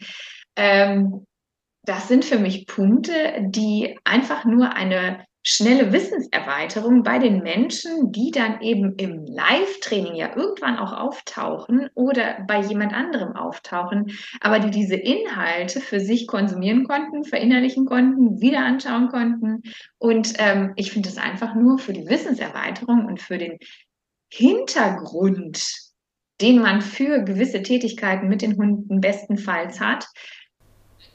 Ähm, 0.57 1.27
das 1.83 2.09
sind 2.09 2.25
für 2.25 2.39
mich 2.39 2.67
Punkte, 2.67 3.35
die 3.41 3.99
einfach 4.05 4.45
nur 4.45 4.75
eine 4.75 5.25
schnelle 5.47 5.93
Wissenserweiterung 5.93 7.03
bei 7.03 7.19
den 7.19 7.43
Menschen, 7.43 8.11
die 8.13 8.31
dann 8.31 8.63
eben 8.63 8.95
im 8.97 9.27
Live-Training 9.27 10.15
ja 10.15 10.35
irgendwann 10.35 10.79
auch 10.79 10.93
auftauchen 10.95 11.91
oder 11.95 12.39
bei 12.49 12.61
jemand 12.61 12.95
anderem 12.95 13.37
auftauchen, 13.37 14.11
aber 14.41 14.59
die 14.59 14.71
diese 14.71 14.97
Inhalte 14.97 15.81
für 15.81 16.01
sich 16.01 16.27
konsumieren 16.27 16.85
konnten, 16.85 17.25
verinnerlichen 17.25 17.85
konnten, 17.85 18.41
wieder 18.41 18.61
anschauen 18.61 19.09
konnten. 19.09 19.63
Und 19.99 20.33
ähm, 20.39 20.73
ich 20.77 20.91
finde 20.91 21.11
es 21.11 21.19
einfach 21.19 21.55
nur 21.55 21.79
für 21.79 21.93
die 21.93 22.09
Wissenserweiterung 22.09 23.05
und 23.05 23.21
für 23.21 23.37
den 23.37 23.59
Hintergrund, 24.33 25.63
den 26.41 26.63
man 26.63 26.81
für 26.81 27.23
gewisse 27.23 27.63
Tätigkeiten 27.63 28.29
mit 28.29 28.41
den 28.41 28.57
Hunden 28.57 29.03
bestenfalls 29.03 29.79
hat, 29.79 30.07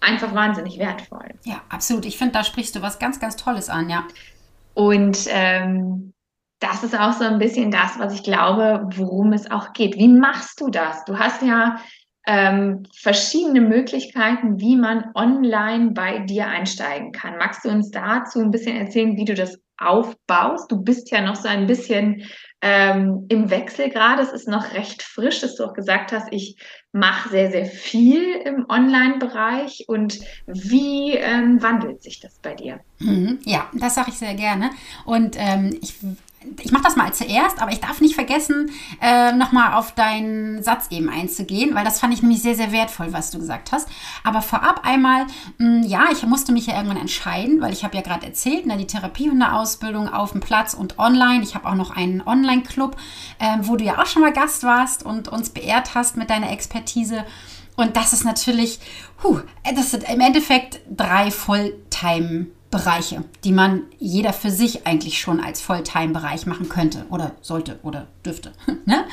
einfach 0.01 0.33
wahnsinnig 0.33 0.79
wertvoll. 0.79 1.29
Ja, 1.43 1.61
absolut. 1.69 2.05
Ich 2.05 2.17
finde, 2.17 2.33
da 2.33 2.43
sprichst 2.43 2.75
du 2.75 2.81
was 2.81 2.99
ganz, 2.99 3.19
ganz 3.19 3.35
Tolles 3.35 3.69
an, 3.69 3.89
ja. 3.89 4.05
Und 4.73 5.27
ähm, 5.29 6.13
das 6.59 6.83
ist 6.83 6.97
auch 6.97 7.13
so 7.13 7.23
ein 7.23 7.39
bisschen 7.39 7.71
das, 7.71 7.97
was 7.99 8.13
ich 8.13 8.23
glaube, 8.23 8.87
worum 8.95 9.33
es 9.33 9.49
auch 9.49 9.73
geht. 9.73 9.97
Wie 9.97 10.07
machst 10.07 10.59
du 10.61 10.69
das? 10.69 11.05
Du 11.05 11.17
hast 11.17 11.41
ja 11.41 11.77
ähm, 12.27 12.83
verschiedene 12.95 13.61
Möglichkeiten, 13.61 14.59
wie 14.59 14.75
man 14.75 15.05
online 15.15 15.91
bei 15.91 16.19
dir 16.19 16.47
einsteigen 16.47 17.11
kann. 17.11 17.37
Magst 17.37 17.65
du 17.65 17.69
uns 17.69 17.91
dazu 17.91 18.39
ein 18.39 18.51
bisschen 18.51 18.77
erzählen, 18.77 19.15
wie 19.15 19.25
du 19.25 19.33
das 19.33 19.57
aufbaust? 19.77 20.71
Du 20.71 20.81
bist 20.81 21.09
ja 21.11 21.21
noch 21.21 21.35
so 21.35 21.47
ein 21.47 21.65
bisschen 21.65 22.23
ähm, 22.61 23.25
im 23.29 23.49
Wechsel 23.49 23.89
gerade. 23.89 24.21
Es 24.21 24.31
ist 24.31 24.47
noch 24.47 24.73
recht 24.73 25.01
frisch, 25.01 25.41
dass 25.41 25.55
du 25.55 25.65
auch 25.65 25.73
gesagt 25.73 26.11
hast, 26.11 26.27
ich 26.31 26.57
mache 26.91 27.29
sehr, 27.29 27.51
sehr 27.51 27.65
viel 27.65 28.33
im 28.45 28.65
Online-Bereich. 28.67 29.85
Und 29.87 30.19
wie 30.45 31.13
ähm, 31.13 31.61
wandelt 31.61 32.03
sich 32.03 32.19
das 32.19 32.39
bei 32.39 32.55
dir? 32.55 32.79
Mhm, 32.99 33.39
ja, 33.43 33.69
das 33.73 33.95
sage 33.95 34.09
ich 34.09 34.17
sehr 34.17 34.33
gerne. 34.33 34.71
Und 35.05 35.35
ähm, 35.37 35.77
ich 35.81 35.95
ich 36.62 36.72
mache 36.72 36.84
das 36.84 36.96
mal 36.96 37.13
zuerst, 37.13 37.62
aber 37.62 37.72
ich 37.72 37.81
darf 37.81 38.00
nicht 38.00 38.15
vergessen, 38.15 38.72
äh, 39.01 39.34
nochmal 39.34 39.74
auf 39.74 39.93
deinen 39.93 40.63
Satz 40.63 40.88
eben 40.89 41.10
einzugehen, 41.10 41.75
weil 41.75 41.84
das 41.84 42.00
fand 42.00 42.13
ich 42.13 42.22
nämlich 42.22 42.41
sehr, 42.41 42.55
sehr 42.55 42.72
wertvoll, 42.72 43.12
was 43.12 43.31
du 43.31 43.39
gesagt 43.39 43.72
hast. 43.72 43.89
Aber 44.24 44.41
vorab 44.41 44.86
einmal, 44.86 45.25
mh, 45.58 45.81
hm, 45.81 45.84
ja, 45.84 46.05
ich 46.12 46.25
musste 46.25 46.51
mich 46.51 46.67
ja 46.67 46.75
irgendwann 46.75 46.98
entscheiden, 46.98 47.62
weil 47.62 47.74
ich 47.74 47.84
habe 47.84 47.98
ja 47.98 48.01
gerade 48.01 48.25
erzählt, 48.25 48.65
ne, 48.65 48.77
die 48.77 48.88
Therapiehunde-Ausbildung 48.88 50.08
auf 50.08 50.31
dem 50.31 50.41
Platz 50.41 50.74
und 50.74 50.98
online. 50.98 51.43
Ich 51.43 51.55
habe 51.55 51.67
auch 51.67 51.75
noch 51.75 51.91
einen 51.91 52.22
Online-Club, 52.22 52.96
äh, 53.39 53.58
wo 53.62 53.75
du 53.75 53.84
ja 53.84 54.01
auch 54.01 54.05
schon 54.05 54.22
mal 54.22 54.34
Gast 54.34 54.63
warst 54.63 55.03
und 55.03 55.27
uns 55.27 55.50
beehrt 55.50 55.93
hast 55.93 56.15
mit 56.15 56.29
deiner 56.29 56.51
Expertise. 56.51 57.25
Und 57.75 57.96
das 57.96 58.13
ist 58.13 58.24
natürlich, 58.24 58.79
huh, 59.24 59.39
das 59.75 59.91
sind 59.91 60.03
im 60.10 60.19
Endeffekt 60.22 60.81
drei 60.89 61.29
Volltime- 61.29 62.48
Bereiche, 62.71 63.23
die 63.43 63.51
man 63.51 63.83
jeder 63.97 64.31
für 64.31 64.51
sich 64.51 64.85
eigentlich 64.85 65.19
schon 65.19 65.39
als 65.39 65.59
Volltime-Bereich 65.59 66.45
machen 66.45 66.69
könnte 66.69 67.05
oder 67.09 67.31
sollte 67.41 67.79
oder 67.81 68.07
dürfte. 68.23 68.51
ne? 68.85 69.05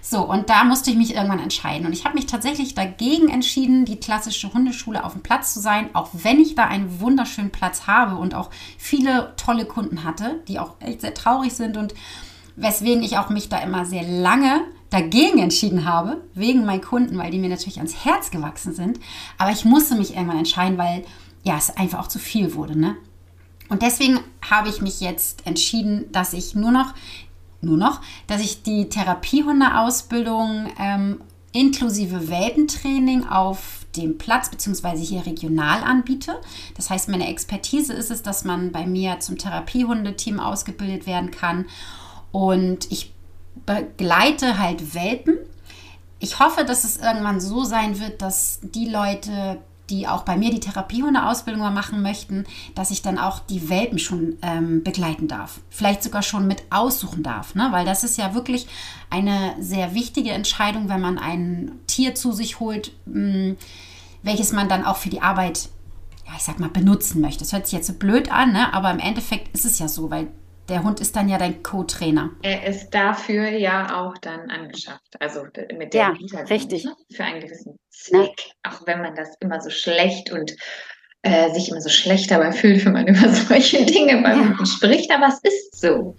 So, 0.00 0.22
und 0.22 0.48
da 0.48 0.62
musste 0.64 0.90
ich 0.90 0.96
mich 0.96 1.14
irgendwann 1.14 1.40
entscheiden. 1.40 1.86
Und 1.86 1.92
ich 1.92 2.04
habe 2.04 2.14
mich 2.14 2.26
tatsächlich 2.26 2.74
dagegen 2.74 3.28
entschieden, 3.28 3.84
die 3.84 3.96
klassische 3.96 4.52
Hundeschule 4.52 5.04
auf 5.04 5.12
dem 5.12 5.22
Platz 5.22 5.54
zu 5.54 5.60
sein, 5.60 5.90
auch 5.92 6.10
wenn 6.12 6.40
ich 6.40 6.54
da 6.54 6.66
einen 6.66 7.00
wunderschönen 7.00 7.50
Platz 7.50 7.88
habe 7.88 8.16
und 8.16 8.34
auch 8.34 8.50
viele 8.78 9.34
tolle 9.36 9.64
Kunden 9.64 10.04
hatte, 10.04 10.40
die 10.46 10.60
auch 10.60 10.74
echt 10.80 11.00
sehr 11.00 11.14
traurig 11.14 11.52
sind 11.52 11.76
und 11.76 11.94
weswegen 12.56 13.02
ich 13.02 13.18
auch 13.18 13.28
mich 13.28 13.48
da 13.48 13.58
immer 13.58 13.84
sehr 13.86 14.04
lange 14.04 14.62
dagegen 14.90 15.38
entschieden 15.38 15.84
habe, 15.84 16.20
wegen 16.34 16.64
meinen 16.64 16.82
Kunden, 16.82 17.16
weil 17.16 17.30
die 17.30 17.38
mir 17.38 17.48
natürlich 17.48 17.78
ans 17.78 18.04
Herz 18.04 18.30
gewachsen 18.30 18.74
sind. 18.74 19.00
Aber 19.38 19.50
ich 19.50 19.64
musste 19.64 19.94
mich 19.94 20.14
irgendwann 20.14 20.38
entscheiden, 20.38 20.78
weil 20.78 21.04
ja, 21.42 21.56
es 21.56 21.76
einfach 21.76 22.00
auch 22.00 22.08
zu 22.08 22.18
viel 22.18 22.54
wurde. 22.54 22.78
Ne? 22.78 22.96
Und 23.68 23.82
deswegen 23.82 24.20
habe 24.48 24.68
ich 24.68 24.82
mich 24.82 25.00
jetzt 25.00 25.46
entschieden, 25.46 26.10
dass 26.12 26.32
ich 26.32 26.54
nur 26.54 26.72
noch, 26.72 26.92
nur 27.60 27.76
noch, 27.76 28.00
dass 28.26 28.40
ich 28.40 28.62
die 28.62 28.88
Therapiehundeausbildung 28.88 30.68
ähm, 30.78 31.20
inklusive 31.52 32.28
Welpentraining 32.28 33.26
auf 33.26 33.86
dem 33.96 34.18
Platz 34.18 34.50
beziehungsweise 34.50 35.02
hier 35.02 35.26
regional 35.26 35.82
anbiete. 35.82 36.40
Das 36.76 36.90
heißt, 36.90 37.08
meine 37.08 37.28
Expertise 37.28 37.92
ist 37.92 38.10
es, 38.10 38.22
dass 38.22 38.44
man 38.44 38.70
bei 38.72 38.86
mir 38.86 39.18
zum 39.20 39.36
Therapiehundeteam 39.36 40.38
ausgebildet 40.38 41.06
werden 41.06 41.30
kann 41.30 41.66
und 42.32 42.90
ich 42.92 43.12
begleite 43.66 44.58
halt 44.58 44.94
Welpen. 44.94 45.38
Ich 46.20 46.38
hoffe, 46.38 46.64
dass 46.64 46.84
es 46.84 46.98
irgendwann 46.98 47.40
so 47.40 47.64
sein 47.64 47.98
wird, 47.98 48.22
dass 48.22 48.60
die 48.62 48.86
Leute 48.86 49.60
die 49.90 50.06
auch 50.06 50.22
bei 50.22 50.36
mir 50.36 50.50
die 50.50 50.60
Therapiehunde-Ausbildung 50.60 51.60
machen 51.74 52.02
möchten, 52.02 52.44
dass 52.74 52.90
ich 52.90 53.02
dann 53.02 53.18
auch 53.18 53.40
die 53.40 53.68
Welpen 53.68 53.98
schon 53.98 54.36
ähm, 54.42 54.82
begleiten 54.82 55.28
darf. 55.28 55.60
Vielleicht 55.68 56.02
sogar 56.02 56.22
schon 56.22 56.46
mit 56.46 56.62
aussuchen 56.70 57.22
darf, 57.22 57.54
ne? 57.54 57.68
weil 57.70 57.84
das 57.84 58.04
ist 58.04 58.16
ja 58.16 58.34
wirklich 58.34 58.66
eine 59.10 59.54
sehr 59.60 59.94
wichtige 59.94 60.30
Entscheidung, 60.30 60.88
wenn 60.88 61.00
man 61.00 61.18
ein 61.18 61.72
Tier 61.86 62.14
zu 62.14 62.32
sich 62.32 62.60
holt, 62.60 62.92
mh, 63.06 63.14
hm, 63.14 63.56
welches 64.22 64.52
man 64.52 64.68
dann 64.68 64.84
auch 64.84 64.96
für 64.96 65.08
die 65.08 65.22
Arbeit 65.22 65.70
ja, 66.26 66.32
ich 66.36 66.42
sag 66.42 66.60
mal, 66.60 66.68
benutzen 66.68 67.20
möchte. 67.20 67.40
Das 67.40 67.52
hört 67.52 67.66
sich 67.66 67.72
jetzt 67.72 67.86
so 67.88 67.94
blöd 67.94 68.30
an, 68.30 68.52
ne? 68.52 68.72
aber 68.72 68.90
im 68.90 69.00
Endeffekt 69.00 69.54
ist 69.54 69.64
es 69.64 69.78
ja 69.78 69.88
so, 69.88 70.10
weil 70.10 70.28
der 70.70 70.82
Hund 70.82 71.00
ist 71.00 71.16
dann 71.16 71.28
ja 71.28 71.36
dein 71.36 71.62
Co-Trainer. 71.62 72.30
Er 72.42 72.66
ist 72.66 72.90
dafür 72.90 73.48
ja 73.50 74.00
auch 74.00 74.16
dann 74.18 74.50
angeschafft. 74.50 75.20
Also 75.20 75.44
mit 75.76 75.92
der 75.92 76.14
ja, 76.32 76.40
richtig. 76.48 76.84
Ne? 76.84 76.96
Für 77.12 77.24
einen 77.24 77.40
gewissen 77.40 77.78
Zweck. 77.90 78.40
Ja. 78.64 78.72
Auch 78.72 78.86
wenn 78.86 79.02
man 79.02 79.14
das 79.14 79.34
immer 79.40 79.60
so 79.60 79.68
schlecht 79.70 80.30
und 80.32 80.54
äh, 81.22 81.50
sich 81.52 81.68
immer 81.68 81.80
so 81.80 81.90
schlecht 81.90 82.30
dabei 82.30 82.52
fühlt, 82.52 82.84
wenn 82.84 82.92
man 82.92 83.06
über 83.08 83.28
solche 83.28 83.84
Dinge 83.84 84.22
beim 84.22 84.40
ja. 84.40 84.48
Hunden 84.48 84.66
spricht. 84.66 85.10
Aber 85.10 85.28
es 85.28 85.40
ist 85.40 85.80
so. 85.80 86.16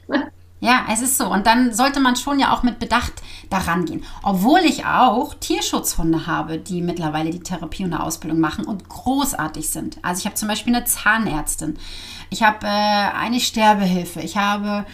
Ja, 0.60 0.86
es 0.92 1.02
ist 1.02 1.18
so. 1.18 1.26
Und 1.26 1.48
dann 1.48 1.74
sollte 1.74 2.00
man 2.00 2.16
schon 2.16 2.40
ja 2.40 2.54
auch 2.54 2.62
mit 2.62 2.78
Bedacht 2.78 3.14
daran 3.50 3.86
gehen. 3.86 4.04
Obwohl 4.22 4.60
ich 4.60 4.86
auch 4.86 5.34
Tierschutzhunde 5.34 6.28
habe, 6.28 6.60
die 6.60 6.84
mittlerweile 6.84 7.32
die 7.32 7.40
Therapie 7.40 7.84
und 7.84 7.94
eine 7.94 8.04
Ausbildung 8.04 8.40
machen 8.40 8.66
und 8.66 8.88
großartig 8.88 9.70
sind. 9.70 9.98
Also 10.04 10.20
ich 10.20 10.26
habe 10.26 10.36
zum 10.36 10.48
Beispiel 10.48 10.76
eine 10.76 10.86
Zahnärztin. 10.86 11.80
Ich 12.32 12.44
habe 12.44 12.66
äh, 12.66 12.70
eine 12.70 13.40
Sterbehilfe. 13.40 14.22
Ich 14.22 14.38
habe 14.38 14.86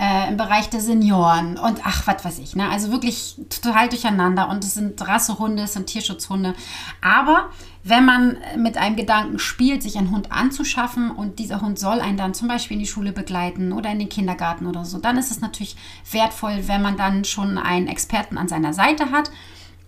äh, 0.00 0.28
im 0.28 0.38
Bereich 0.38 0.70
der 0.70 0.80
Senioren 0.80 1.58
und 1.58 1.80
ach, 1.84 2.06
was 2.06 2.24
weiß 2.24 2.38
ich. 2.38 2.56
Ne? 2.56 2.68
Also 2.70 2.90
wirklich 2.90 3.36
total 3.62 3.90
durcheinander. 3.90 4.48
Und 4.48 4.64
es 4.64 4.74
sind 4.74 5.06
Rassehunde, 5.06 5.64
es 5.64 5.74
sind 5.74 5.88
Tierschutzhunde. 5.88 6.54
Aber 7.02 7.50
wenn 7.82 8.06
man 8.06 8.38
mit 8.56 8.78
einem 8.78 8.96
Gedanken 8.96 9.38
spielt, 9.38 9.82
sich 9.82 9.98
einen 9.98 10.10
Hund 10.10 10.32
anzuschaffen 10.32 11.10
und 11.10 11.38
dieser 11.38 11.60
Hund 11.60 11.78
soll 11.78 12.00
einen 12.00 12.16
dann 12.16 12.32
zum 12.32 12.48
Beispiel 12.48 12.76
in 12.76 12.82
die 12.82 12.88
Schule 12.88 13.12
begleiten 13.12 13.72
oder 13.72 13.90
in 13.90 13.98
den 13.98 14.08
Kindergarten 14.08 14.66
oder 14.66 14.86
so, 14.86 14.98
dann 14.98 15.18
ist 15.18 15.30
es 15.30 15.42
natürlich 15.42 15.76
wertvoll, 16.10 16.66
wenn 16.66 16.80
man 16.80 16.96
dann 16.96 17.24
schon 17.24 17.58
einen 17.58 17.88
Experten 17.88 18.38
an 18.38 18.48
seiner 18.48 18.72
Seite 18.72 19.10
hat. 19.10 19.30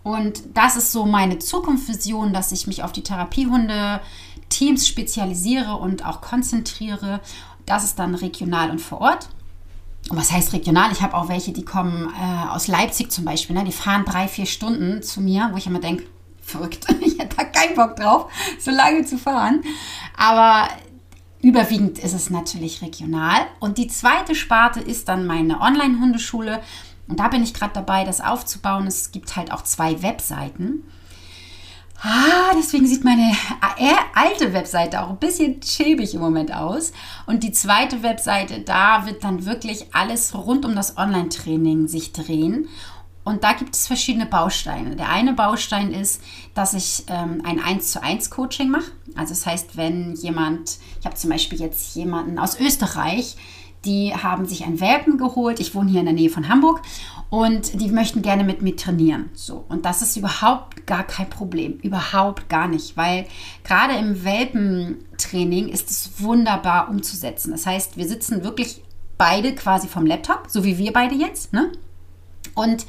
Und 0.03 0.43
das 0.55 0.77
ist 0.77 0.93
so 0.93 1.07
meine 1.07 1.39
Zukunftsvision, 1.39 2.33
dass 2.33 2.53
ich 2.53 2.67
mich 2.67 2.83
auf 2.83 2.93
die 2.93 3.03
Therapiehunde-Teams 3.03 4.87
spezialisiere 4.87 5.77
und 5.77 6.05
auch 6.05 6.21
konzentriere. 6.21 7.21
Das 7.67 7.85
ist 7.85 7.99
dann 7.99 8.15
regional 8.15 8.71
und 8.71 8.81
vor 8.81 9.01
Ort. 9.01 9.29
Und 10.11 10.17
was 10.17 10.33
heißt 10.33 10.53
regional? 10.53 10.91
Ich 10.91 11.01
habe 11.01 11.15
auch 11.15 11.29
welche, 11.29 11.53
die 11.53 11.65
kommen 11.65 12.13
äh, 12.21 12.49
aus 12.49 12.67
Leipzig 12.67 13.13
zum 13.13 13.25
Beispiel. 13.25 13.55
Ne? 13.55 13.65
Die 13.65 13.73
fahren 13.73 14.05
drei, 14.05 14.27
vier 14.27 14.47
Stunden 14.47 15.03
zu 15.03 15.21
mir, 15.21 15.51
wo 15.53 15.57
ich 15.57 15.67
immer 15.67 15.79
denke, 15.79 16.05
verrückt. 16.43 16.87
Ich 17.01 17.19
hätte 17.19 17.37
da 17.37 17.45
keinen 17.45 17.77
Bock 17.77 17.97
drauf, 17.97 18.31
so 18.59 18.71
lange 18.71 19.05
zu 19.05 19.17
fahren. 19.17 19.63
Aber 20.17 20.69
überwiegend 21.41 21.99
ist 21.99 22.15
es 22.15 22.31
natürlich 22.31 22.83
regional. 22.83 23.47
Und 23.61 23.79
die 23.79 23.87
zweite 23.87 24.35
Sparte 24.35 24.81
ist 24.81 25.09
dann 25.09 25.27
meine 25.27 25.61
Online-Hundeschule. 25.61 26.61
Und 27.13 27.21
da 27.21 27.29
bin 27.29 27.43
ich 27.43 27.53
gerade 27.53 27.75
dabei, 27.75 28.05
das 28.05 28.23
aufzubauen. 28.23 28.87
Es 28.87 29.13
gibt 29.13 29.37
halt 29.37 29.53
auch 29.53 29.61
zwei 29.65 30.01
Webseiten. 30.03 30.83
Ah, 32.01 32.55
deswegen 32.57 32.87
sieht 32.87 33.05
meine 33.05 33.33
äh, 33.77 33.93
alte 34.15 34.55
Webseite 34.55 35.03
auch 35.03 35.11
ein 35.11 35.19
bisschen 35.19 35.63
schäbig 35.63 36.15
im 36.15 36.23
Moment 36.23 36.55
aus. 36.55 36.93
Und 37.27 37.43
die 37.43 37.53
zweite 37.53 38.03
Webseite, 38.03 38.61
da 38.61 39.05
wird 39.05 39.25
dann 39.25 39.45
wirklich 39.45 39.95
alles 39.95 40.35
rund 40.35 40.65
um 40.65 40.75
das 40.75 40.97
Online-Training 40.97 41.87
sich 41.87 42.15
drehen. 42.15 42.67
Und 43.25 43.45
da 43.45 43.53
gibt 43.53 43.75
es 43.75 43.87
verschiedene 43.87 44.25
Bausteine. 44.25 44.97
Der 44.97 45.11
eine 45.11 45.35
Baustein 45.35 45.93
ist, 45.93 46.23
dass 46.55 46.73
ich 46.73 47.05
ähm, 47.09 47.43
ein 47.45 47.63
1 47.63 47.93
zu 47.93 48.03
1 48.03 48.31
Coaching 48.31 48.71
mache. 48.71 48.91
Also 49.17 49.35
das 49.35 49.45
heißt, 49.45 49.77
wenn 49.77 50.15
jemand, 50.15 50.79
ich 50.99 51.05
habe 51.05 51.17
zum 51.17 51.29
Beispiel 51.29 51.61
jetzt 51.61 51.95
jemanden 51.95 52.39
aus 52.39 52.59
Österreich, 52.59 53.37
die 53.85 54.15
haben 54.15 54.47
sich 54.47 54.65
ein 54.65 54.81
Welpen 54.81 55.19
geholt. 55.19 55.61
Ich 55.61 55.75
wohne 55.75 55.91
hier 55.91 56.01
in 56.01 56.07
der 56.07 56.15
Nähe 56.15 56.31
von 56.31 56.49
Hamburg 56.49 56.83
und 57.31 57.81
die 57.81 57.89
möchten 57.89 58.23
gerne 58.23 58.45
mit 58.45 58.63
mir 58.63 58.77
trainieren. 58.77 59.31
So, 59.35 59.65
und 59.69 59.85
das 59.85 60.03
ist 60.03 60.17
überhaupt 60.17 60.87
gar 60.87 61.03
kein 61.05 61.29
Problem. 61.29 61.79
Überhaupt 61.83 62.49
gar 62.49 62.69
nicht, 62.69 62.97
weil 62.97 63.27
gerade 63.65 63.95
im 63.95 64.25
Welpentraining 64.25 65.69
ist 65.69 65.91
es 65.91 66.23
wunderbar 66.23 66.89
umzusetzen. 66.89 67.51
Das 67.51 67.67
heißt, 67.67 67.97
wir 67.97 68.07
sitzen 68.07 68.45
wirklich 68.45 68.83
beide 69.19 69.55
quasi 69.55 69.89
vom 69.89 70.07
Laptop, 70.07 70.45
so 70.49 70.65
wie 70.65 70.79
wir 70.79 70.93
beide 70.93 71.15
jetzt, 71.15 71.53
ne? 71.53 71.73
Und 72.55 72.87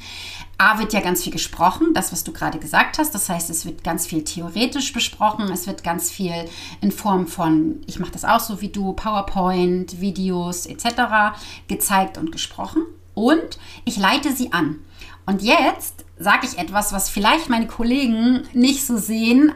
A 0.56 0.78
wird 0.78 0.92
ja 0.92 1.00
ganz 1.00 1.22
viel 1.22 1.32
gesprochen, 1.32 1.94
das, 1.94 2.12
was 2.12 2.22
du 2.24 2.32
gerade 2.32 2.58
gesagt 2.58 2.98
hast. 2.98 3.14
Das 3.14 3.28
heißt, 3.28 3.50
es 3.50 3.64
wird 3.66 3.82
ganz 3.82 4.06
viel 4.06 4.22
theoretisch 4.22 4.92
besprochen. 4.92 5.50
Es 5.50 5.66
wird 5.66 5.82
ganz 5.82 6.10
viel 6.10 6.48
in 6.80 6.92
Form 6.92 7.26
von, 7.26 7.80
ich 7.86 7.98
mache 7.98 8.12
das 8.12 8.24
auch 8.24 8.40
so 8.40 8.60
wie 8.60 8.68
du, 8.68 8.92
PowerPoint, 8.92 10.00
Videos 10.00 10.66
etc. 10.66 11.36
gezeigt 11.66 12.18
und 12.18 12.30
gesprochen. 12.30 12.82
Und 13.14 13.58
ich 13.84 13.96
leite 13.96 14.32
sie 14.32 14.52
an. 14.52 14.80
Und 15.26 15.42
jetzt 15.42 16.04
sage 16.18 16.46
ich 16.46 16.58
etwas, 16.58 16.92
was 16.92 17.08
vielleicht 17.08 17.48
meine 17.48 17.66
Kollegen 17.66 18.42
nicht 18.52 18.86
so 18.86 18.96
sehen. 18.96 19.52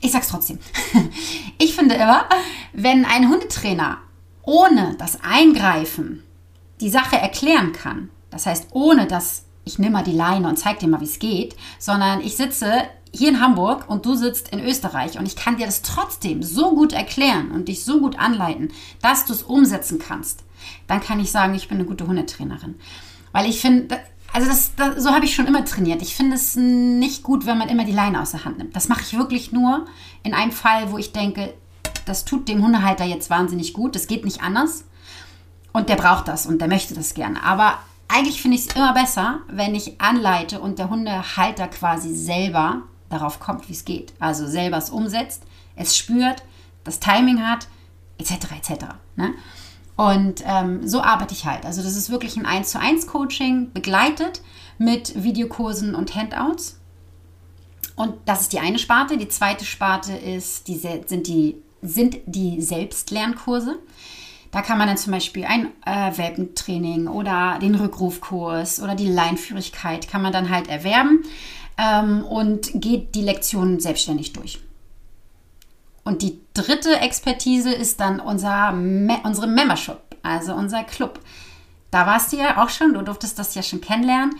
Ich 0.00 0.12
sage 0.12 0.24
es 0.24 0.30
trotzdem. 0.30 0.58
Ich 1.62 1.74
finde 1.74 1.94
immer, 1.96 2.24
wenn 2.72 3.04
ein 3.04 3.28
Hundetrainer 3.28 3.98
ohne 4.42 4.96
das 4.98 5.18
Eingreifen 5.22 6.22
die 6.80 6.88
Sache 6.88 7.18
erklären 7.18 7.72
kann, 7.72 8.08
das 8.30 8.46
heißt, 8.46 8.68
ohne 8.70 9.06
dass 9.06 9.44
ich 9.64 9.78
nehme 9.78 9.92
mal 9.92 10.04
die 10.04 10.12
Leine 10.12 10.48
und 10.48 10.58
zeige 10.58 10.80
dir 10.80 10.88
mal, 10.88 11.00
wie 11.00 11.04
es 11.04 11.18
geht, 11.18 11.56
sondern 11.78 12.20
ich 12.20 12.36
sitze 12.36 12.72
hier 13.12 13.28
in 13.28 13.40
Hamburg 13.40 13.88
und 13.88 14.06
du 14.06 14.14
sitzt 14.14 14.50
in 14.50 14.60
Österreich 14.60 15.18
und 15.18 15.26
ich 15.26 15.36
kann 15.36 15.56
dir 15.56 15.66
das 15.66 15.82
trotzdem 15.82 16.42
so 16.42 16.74
gut 16.74 16.92
erklären 16.92 17.50
und 17.50 17.68
dich 17.68 17.84
so 17.84 18.00
gut 18.00 18.18
anleiten, 18.18 18.70
dass 19.02 19.26
du 19.26 19.32
es 19.32 19.42
umsetzen 19.42 19.98
kannst, 19.98 20.44
dann 20.86 21.00
kann 21.00 21.20
ich 21.20 21.30
sagen, 21.30 21.54
ich 21.54 21.68
bin 21.68 21.78
eine 21.78 21.86
gute 21.86 22.06
Hundetrainerin. 22.06 22.76
Weil 23.32 23.48
ich 23.48 23.60
finde, 23.60 23.98
also 24.32 24.48
das, 24.48 24.74
das, 24.76 25.02
so 25.02 25.10
habe 25.10 25.24
ich 25.24 25.34
schon 25.34 25.46
immer 25.46 25.64
trainiert. 25.64 26.02
Ich 26.02 26.14
finde 26.14 26.36
es 26.36 26.54
nicht 26.56 27.22
gut, 27.22 27.46
wenn 27.46 27.58
man 27.58 27.68
immer 27.68 27.84
die 27.84 27.92
Leine 27.92 28.20
aus 28.20 28.30
der 28.30 28.44
Hand 28.44 28.58
nimmt. 28.58 28.76
Das 28.76 28.88
mache 28.88 29.02
ich 29.02 29.16
wirklich 29.16 29.50
nur 29.50 29.86
in 30.22 30.34
einem 30.34 30.52
Fall, 30.52 30.92
wo 30.92 30.98
ich 30.98 31.12
denke, 31.12 31.54
das 32.06 32.24
tut 32.24 32.48
dem 32.48 32.62
Hundehalter 32.62 33.04
jetzt 33.04 33.30
wahnsinnig 33.30 33.72
gut, 33.72 33.94
das 33.94 34.06
geht 34.06 34.24
nicht 34.24 34.42
anders. 34.42 34.84
Und 35.72 35.88
der 35.88 35.96
braucht 35.96 36.28
das 36.28 36.46
und 36.46 36.60
der 36.60 36.68
möchte 36.68 36.94
das 36.94 37.14
gerne. 37.14 37.42
Aber 37.44 37.78
eigentlich 38.10 38.42
finde 38.42 38.56
ich 38.56 38.66
es 38.66 38.74
immer 38.74 38.92
besser, 38.92 39.40
wenn 39.48 39.74
ich 39.74 40.00
anleite 40.00 40.60
und 40.60 40.78
der 40.78 40.90
Hundehalter 40.90 41.68
quasi 41.68 42.14
selber 42.14 42.82
darauf 43.08 43.40
kommt, 43.40 43.68
wie 43.68 43.72
es 43.72 43.84
geht. 43.84 44.12
Also 44.18 44.46
selber 44.46 44.78
es 44.78 44.90
umsetzt, 44.90 45.42
es 45.76 45.96
spürt, 45.96 46.42
das 46.84 47.00
Timing 47.00 47.42
hat, 47.46 47.68
etc. 48.18 48.32
etc. 48.56 48.84
Ne? 49.16 49.34
Und 49.96 50.42
ähm, 50.46 50.86
so 50.86 51.02
arbeite 51.02 51.34
ich 51.34 51.46
halt. 51.46 51.64
Also 51.64 51.82
das 51.82 51.96
ist 51.96 52.10
wirklich 52.10 52.36
ein 52.36 52.46
1 52.46 52.70
zu 52.70 52.80
1 52.80 53.06
Coaching, 53.06 53.72
begleitet 53.72 54.42
mit 54.78 55.22
Videokursen 55.22 55.94
und 55.94 56.14
Handouts. 56.14 56.80
Und 57.96 58.14
das 58.24 58.42
ist 58.42 58.52
die 58.52 58.60
eine 58.60 58.78
Sparte. 58.78 59.18
Die 59.18 59.28
zweite 59.28 59.64
Sparte 59.64 60.12
ist, 60.12 60.68
die, 60.68 60.76
sind, 60.76 61.26
die, 61.26 61.56
sind 61.82 62.18
die 62.26 62.62
Selbstlernkurse. 62.62 63.78
Da 64.50 64.62
kann 64.62 64.78
man 64.78 64.88
dann 64.88 64.96
zum 64.96 65.12
Beispiel 65.12 65.44
ein 65.44 65.68
äh, 65.86 66.16
Welpentraining 66.16 67.06
oder 67.06 67.58
den 67.60 67.76
Rückrufkurs 67.76 68.82
oder 68.82 68.94
die 68.94 69.08
Leinführigkeit 69.08 70.08
kann 70.08 70.22
man 70.22 70.32
dann 70.32 70.50
halt 70.50 70.68
erwerben 70.68 71.22
ähm, 71.78 72.24
und 72.24 72.70
geht 72.74 73.14
die 73.14 73.22
Lektionen 73.22 73.78
selbstständig 73.78 74.32
durch. 74.32 74.60
Und 76.02 76.22
die 76.22 76.40
dritte 76.54 76.98
Expertise 77.00 77.72
ist 77.72 78.00
dann 78.00 78.18
unser 78.18 78.72
Me 78.72 79.18
unsere 79.22 79.46
Membership, 79.46 80.00
also 80.22 80.54
unser 80.54 80.82
Club. 80.82 81.20
Da 81.90 82.06
warst 82.06 82.32
du 82.32 82.36
ja 82.36 82.62
auch 82.62 82.70
schon, 82.70 82.94
du 82.94 83.02
durftest 83.02 83.38
das 83.38 83.54
ja 83.54 83.62
schon 83.62 83.80
kennenlernen. 83.80 84.34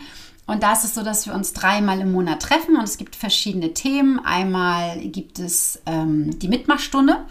Und 0.47 0.63
da 0.63 0.73
ist 0.73 0.83
es 0.83 0.95
so, 0.95 1.03
dass 1.03 1.27
wir 1.27 1.33
uns 1.33 1.53
dreimal 1.53 2.01
im 2.01 2.11
Monat 2.11 2.41
treffen 2.41 2.75
und 2.75 2.83
es 2.83 2.97
gibt 2.97 3.15
verschiedene 3.15 3.73
Themen. 3.73 4.19
Einmal 4.19 4.99
gibt 4.99 5.39
es 5.39 5.81
ähm, 5.85 6.37
die 6.39 6.49
Mitmachstunde. 6.49 7.25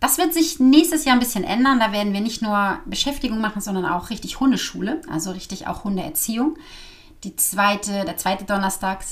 Das 0.00 0.16
wird 0.16 0.32
sich 0.32 0.58
nächstes 0.58 1.04
Jahr 1.04 1.14
ein 1.14 1.20
bisschen 1.20 1.44
ändern. 1.44 1.78
Da 1.78 1.92
werden 1.92 2.14
wir 2.14 2.22
nicht 2.22 2.40
nur 2.40 2.78
Beschäftigung 2.86 3.40
machen, 3.40 3.60
sondern 3.60 3.84
auch 3.84 4.08
richtig 4.08 4.40
Hundeschule, 4.40 5.02
also 5.10 5.30
richtig 5.30 5.66
auch 5.66 5.84
Hundeerziehung. 5.84 6.56
Die 7.22 7.36
zweite, 7.36 8.06
der 8.06 8.16
zweite 8.16 8.46
Donnerstag, 8.46 9.04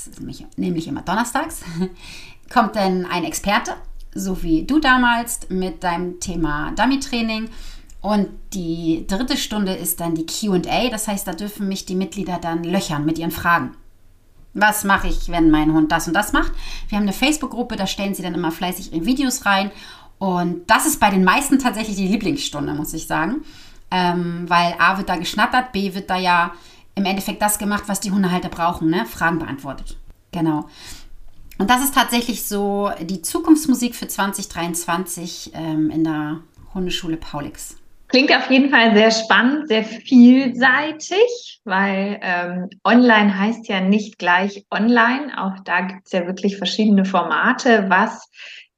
nämlich 0.57 0.87
immer 0.87 1.03
donnerstags, 1.03 1.61
kommt 2.49 2.75
dann 2.75 3.05
ein 3.05 3.23
Experte, 3.23 3.75
so 4.15 4.41
wie 4.41 4.63
du 4.63 4.79
damals 4.79 5.41
mit 5.49 5.83
deinem 5.83 6.19
Thema 6.19 6.71
Dummy-Training. 6.71 7.49
Und 8.01 8.29
die 8.53 9.05
dritte 9.07 9.37
Stunde 9.37 9.75
ist 9.75 9.99
dann 9.99 10.15
die 10.15 10.25
QA. 10.25 10.89
Das 10.89 11.07
heißt, 11.07 11.27
da 11.27 11.33
dürfen 11.33 11.67
mich 11.67 11.85
die 11.85 11.95
Mitglieder 11.95 12.39
dann 12.41 12.63
löchern 12.63 13.05
mit 13.05 13.19
ihren 13.19 13.31
Fragen. 13.31 13.75
Was 14.55 14.83
mache 14.83 15.07
ich, 15.07 15.29
wenn 15.29 15.51
mein 15.51 15.73
Hund 15.73 15.91
das 15.91 16.07
und 16.07 16.15
das 16.15 16.33
macht? 16.33 16.51
Wir 16.87 16.97
haben 16.97 17.03
eine 17.03 17.13
Facebook-Gruppe, 17.13 17.75
da 17.75 17.85
stellen 17.85 18.15
sie 18.15 18.23
dann 18.23 18.33
immer 18.33 18.51
fleißig 18.51 18.93
ihre 18.93 19.05
Videos 19.05 19.45
rein 19.45 19.69
und 20.19 20.69
das 20.69 20.85
ist 20.85 20.99
bei 20.99 21.09
den 21.09 21.23
meisten 21.23 21.59
tatsächlich 21.59 21.95
die 21.95 22.07
Lieblingsstunde, 22.07 22.73
muss 22.73 22.93
ich 22.93 23.07
sagen. 23.07 23.43
Ähm, 23.89 24.45
weil 24.47 24.75
A 24.77 24.97
wird 24.97 25.09
da 25.09 25.15
geschnattert, 25.15 25.71
B 25.71 25.95
wird 25.95 26.09
da 26.09 26.17
ja 26.17 26.53
im 26.93 27.05
Endeffekt 27.05 27.41
das 27.41 27.57
gemacht, 27.57 27.85
was 27.87 28.01
die 28.01 28.11
Hundehalter 28.11 28.49
brauchen, 28.49 28.89
ne? 28.89 29.05
Fragen 29.05 29.39
beantwortet. 29.39 29.97
Genau. 30.31 30.67
Und 31.57 31.69
das 31.69 31.83
ist 31.83 31.95
tatsächlich 31.95 32.45
so 32.45 32.91
die 33.01 33.21
Zukunftsmusik 33.21 33.95
für 33.95 34.07
2023 34.07 35.51
ähm, 35.55 35.89
in 35.89 36.03
der 36.03 36.39
Hundeschule 36.73 37.17
Paulix. 37.17 37.77
Klingt 38.09 38.35
auf 38.35 38.49
jeden 38.49 38.71
Fall 38.71 38.95
sehr 38.95 39.11
spannend, 39.11 39.67
sehr 39.67 39.83
vielseitig, 39.83 41.61
weil 41.63 42.19
ähm, 42.23 42.69
online 42.83 43.37
heißt 43.37 43.67
ja 43.67 43.81
nicht 43.81 44.17
gleich 44.17 44.65
online. 44.71 45.31
Auch 45.37 45.59
da 45.63 45.81
gibt 45.81 46.05
es 46.05 46.11
ja 46.11 46.25
wirklich 46.25 46.57
verschiedene 46.57 47.05
Formate, 47.05 47.85
was 47.87 48.29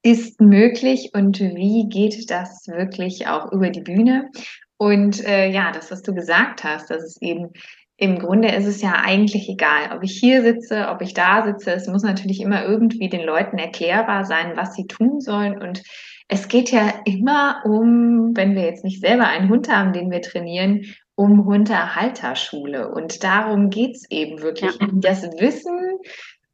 ist 0.04 0.42
möglich 0.42 1.12
und 1.14 1.40
wie 1.40 1.88
geht 1.88 2.30
das 2.32 2.68
wirklich 2.68 3.28
auch 3.28 3.52
über 3.52 3.70
die 3.70 3.82
Bühne? 3.82 4.30
Und 4.78 5.24
äh, 5.26 5.50
ja, 5.50 5.72
das, 5.72 5.92
was 5.92 6.02
du 6.02 6.14
gesagt 6.14 6.64
hast, 6.64 6.90
dass 6.90 7.04
es 7.04 7.22
eben 7.22 7.52
im 7.98 8.18
Grunde 8.18 8.48
ist 8.48 8.66
es 8.66 8.82
ja 8.82 8.94
eigentlich 8.94 9.48
egal, 9.48 9.96
ob 9.96 10.02
ich 10.02 10.18
hier 10.18 10.42
sitze, 10.42 10.88
ob 10.90 11.04
ich 11.04 11.14
da 11.14 11.44
sitze. 11.46 11.72
Es 11.72 11.86
muss 11.86 12.02
natürlich 12.02 12.42
immer 12.42 12.66
irgendwie 12.66 13.10
den 13.10 13.24
Leuten 13.24 13.60
erklärbar 13.60 14.26
sein, 14.26 14.54
was 14.56 14.74
sie 14.74 14.88
tun 14.88 15.22
sollen. 15.22 15.62
Und 15.62 15.84
es 16.28 16.48
geht 16.48 16.72
ja 16.72 16.92
immer 17.06 17.62
um, 17.64 18.36
wenn 18.36 18.56
wir 18.56 18.64
jetzt 18.64 18.84
nicht 18.84 19.02
selber 19.02 19.28
einen 19.28 19.50
Hund 19.50 19.70
haben, 19.70 19.94
den 19.94 20.10
wir 20.10 20.24
trainieren, 20.24 20.82
um 21.14 21.46
Hundehalterschule. 21.46 22.90
Und 22.90 23.24
darum 23.24 23.70
geht's 23.70 24.10
eben 24.10 24.42
wirklich. 24.42 24.80
Ja. 24.80 24.88
Das 24.94 25.22
Wissen 25.22 26.00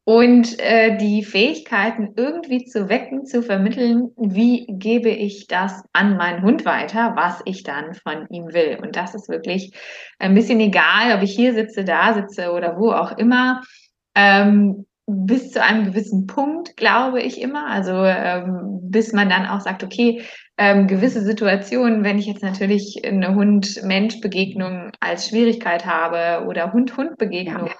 und 0.08 0.58
äh, 0.58 0.96
die 0.96 1.22
Fähigkeiten 1.22 2.14
irgendwie 2.16 2.64
zu 2.64 2.88
wecken, 2.88 3.26
zu 3.26 3.42
vermitteln, 3.42 4.08
wie 4.16 4.64
gebe 4.66 5.10
ich 5.10 5.48
das 5.48 5.84
an 5.92 6.16
meinen 6.16 6.40
Hund 6.40 6.64
weiter, 6.64 7.12
was 7.14 7.42
ich 7.44 7.62
dann 7.62 7.92
von 7.92 8.26
ihm 8.30 8.54
will. 8.54 8.78
Und 8.80 8.96
das 8.96 9.14
ist 9.14 9.28
wirklich 9.28 9.74
ein 10.18 10.32
bisschen 10.32 10.60
egal, 10.60 11.14
ob 11.14 11.22
ich 11.22 11.36
hier 11.36 11.52
sitze, 11.52 11.84
da 11.84 12.14
sitze 12.14 12.52
oder 12.52 12.78
wo 12.78 12.90
auch 12.90 13.18
immer. 13.18 13.60
Ähm, 14.14 14.86
bis 15.04 15.50
zu 15.50 15.62
einem 15.62 15.84
gewissen 15.84 16.26
Punkt, 16.26 16.78
glaube 16.78 17.20
ich 17.20 17.38
immer. 17.38 17.66
Also 17.66 18.02
ähm, 18.02 18.78
bis 18.84 19.12
man 19.12 19.28
dann 19.28 19.44
auch 19.44 19.60
sagt, 19.60 19.84
okay, 19.84 20.22
ähm, 20.60 20.88
gewisse 20.88 21.22
Situationen, 21.22 22.02
wenn 22.02 22.18
ich 22.18 22.26
jetzt 22.26 22.42
natürlich 22.42 23.00
eine 23.04 23.34
Hund-Mensch-Begegnung 23.36 24.90
als 24.98 25.28
Schwierigkeit 25.28 25.86
habe 25.86 26.46
oder 26.46 26.72
Hund-Hund-Begegnung, 26.72 27.68
ja. 27.68 27.74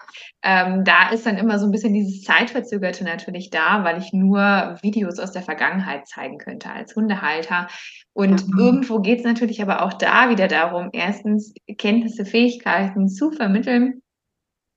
ähm, 0.45 0.85
da 0.85 1.11
ist 1.11 1.27
dann 1.27 1.39
immer 1.39 1.59
so 1.59 1.67
ein 1.67 1.73
bisschen 1.73 1.93
dieses 1.93 2.23
Zeitverzögerte 2.23 3.03
natürlich 3.03 3.51
da, 3.51 3.83
weil 3.83 3.99
ich 3.99 4.13
nur 4.13 4.79
Videos 4.81 5.19
aus 5.19 5.33
der 5.33 5.43
Vergangenheit 5.43 6.07
zeigen 6.07 6.39
könnte 6.39 6.71
als 6.71 6.95
Hundehalter. 6.95 7.67
Und 8.13 8.47
mhm. 8.47 8.59
irgendwo 8.59 9.01
geht 9.01 9.19
es 9.19 9.25
natürlich 9.25 9.61
aber 9.61 9.83
auch 9.83 9.95
da 9.95 10.31
wieder 10.31 10.47
darum, 10.47 10.91
erstens 10.93 11.53
Kenntnisse, 11.79 12.25
Fähigkeiten 12.25 13.09
zu 13.09 13.33
vermitteln 13.33 14.03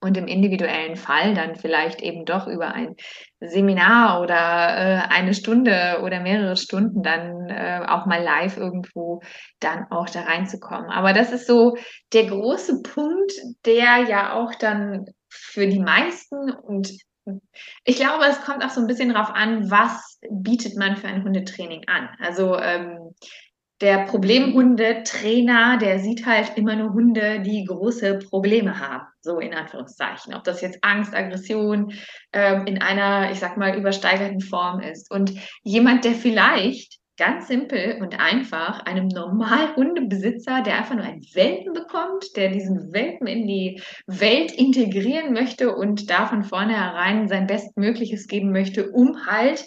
und 0.01 0.17
im 0.17 0.25
individuellen 0.25 0.95
Fall 0.95 1.35
dann 1.35 1.55
vielleicht 1.55 2.01
eben 2.01 2.25
doch 2.25 2.47
über 2.47 2.73
ein 2.73 2.95
Seminar 3.41 4.21
oder 4.21 4.35
äh, 4.35 5.01
eine 5.09 5.33
Stunde 5.33 6.01
oder 6.03 6.19
mehrere 6.19 6.55
Stunden 6.55 7.01
dann 7.01 7.49
äh, 7.49 7.83
auch 7.87 8.05
mal 8.05 8.21
live 8.21 8.57
irgendwo 8.57 9.21
dann 9.59 9.85
auch 9.89 10.07
da 10.09 10.21
reinzukommen. 10.21 10.91
Aber 10.91 11.13
das 11.13 11.31
ist 11.31 11.47
so 11.47 11.75
der 12.13 12.25
große 12.25 12.83
Punkt, 12.83 13.31
der 13.65 14.03
ja 14.07 14.33
auch 14.33 14.53
dann 14.55 15.05
für 15.29 15.67
die 15.67 15.79
meisten 15.79 16.51
und 16.51 16.91
ich 17.83 17.97
glaube, 17.97 18.25
es 18.25 18.41
kommt 18.41 18.63
auch 18.63 18.69
so 18.69 18.81
ein 18.81 18.87
bisschen 18.87 19.13
darauf 19.13 19.29
an, 19.29 19.69
was 19.69 20.19
bietet 20.29 20.75
man 20.75 20.97
für 20.97 21.07
ein 21.07 21.23
Hundetraining 21.23 21.87
an. 21.87 22.09
Also 22.19 22.57
ähm, 22.57 23.13
der 23.81 24.05
Problemhundetrainer, 24.05 25.77
der 25.77 25.99
sieht 25.99 26.25
halt 26.25 26.53
immer 26.55 26.75
nur 26.75 26.93
Hunde, 26.93 27.41
die 27.41 27.65
große 27.65 28.19
Probleme 28.19 28.79
haben, 28.79 29.07
so 29.21 29.39
in 29.39 29.53
Anführungszeichen. 29.53 30.35
Ob 30.35 30.43
das 30.43 30.61
jetzt 30.61 30.79
Angst, 30.83 31.15
Aggression 31.15 31.93
ähm, 32.31 32.67
in 32.67 32.81
einer, 32.81 33.31
ich 33.31 33.39
sag 33.39 33.57
mal, 33.57 33.75
übersteigerten 33.75 34.41
Form 34.41 34.79
ist. 34.79 35.11
Und 35.11 35.33
jemand, 35.63 36.05
der 36.05 36.13
vielleicht 36.13 37.01
ganz 37.17 37.47
simpel 37.47 37.99
und 38.01 38.19
einfach 38.19 38.85
einem 38.85 39.07
normalen 39.07 39.75
Hundebesitzer, 39.75 40.61
der 40.61 40.77
einfach 40.77 40.95
nur 40.95 41.05
einen 41.05 41.21
Welpen 41.33 41.73
bekommt, 41.73 42.35
der 42.35 42.49
diesen 42.49 42.93
Welpen 42.93 43.27
in 43.27 43.47
die 43.47 43.81
Welt 44.07 44.51
integrieren 44.51 45.33
möchte 45.33 45.75
und 45.75 46.09
da 46.09 46.25
von 46.25 46.43
vornherein 46.43 47.27
sein 47.27 47.47
Bestmögliches 47.47 48.27
geben 48.27 48.51
möchte, 48.51 48.89
um 48.91 49.25
halt 49.27 49.65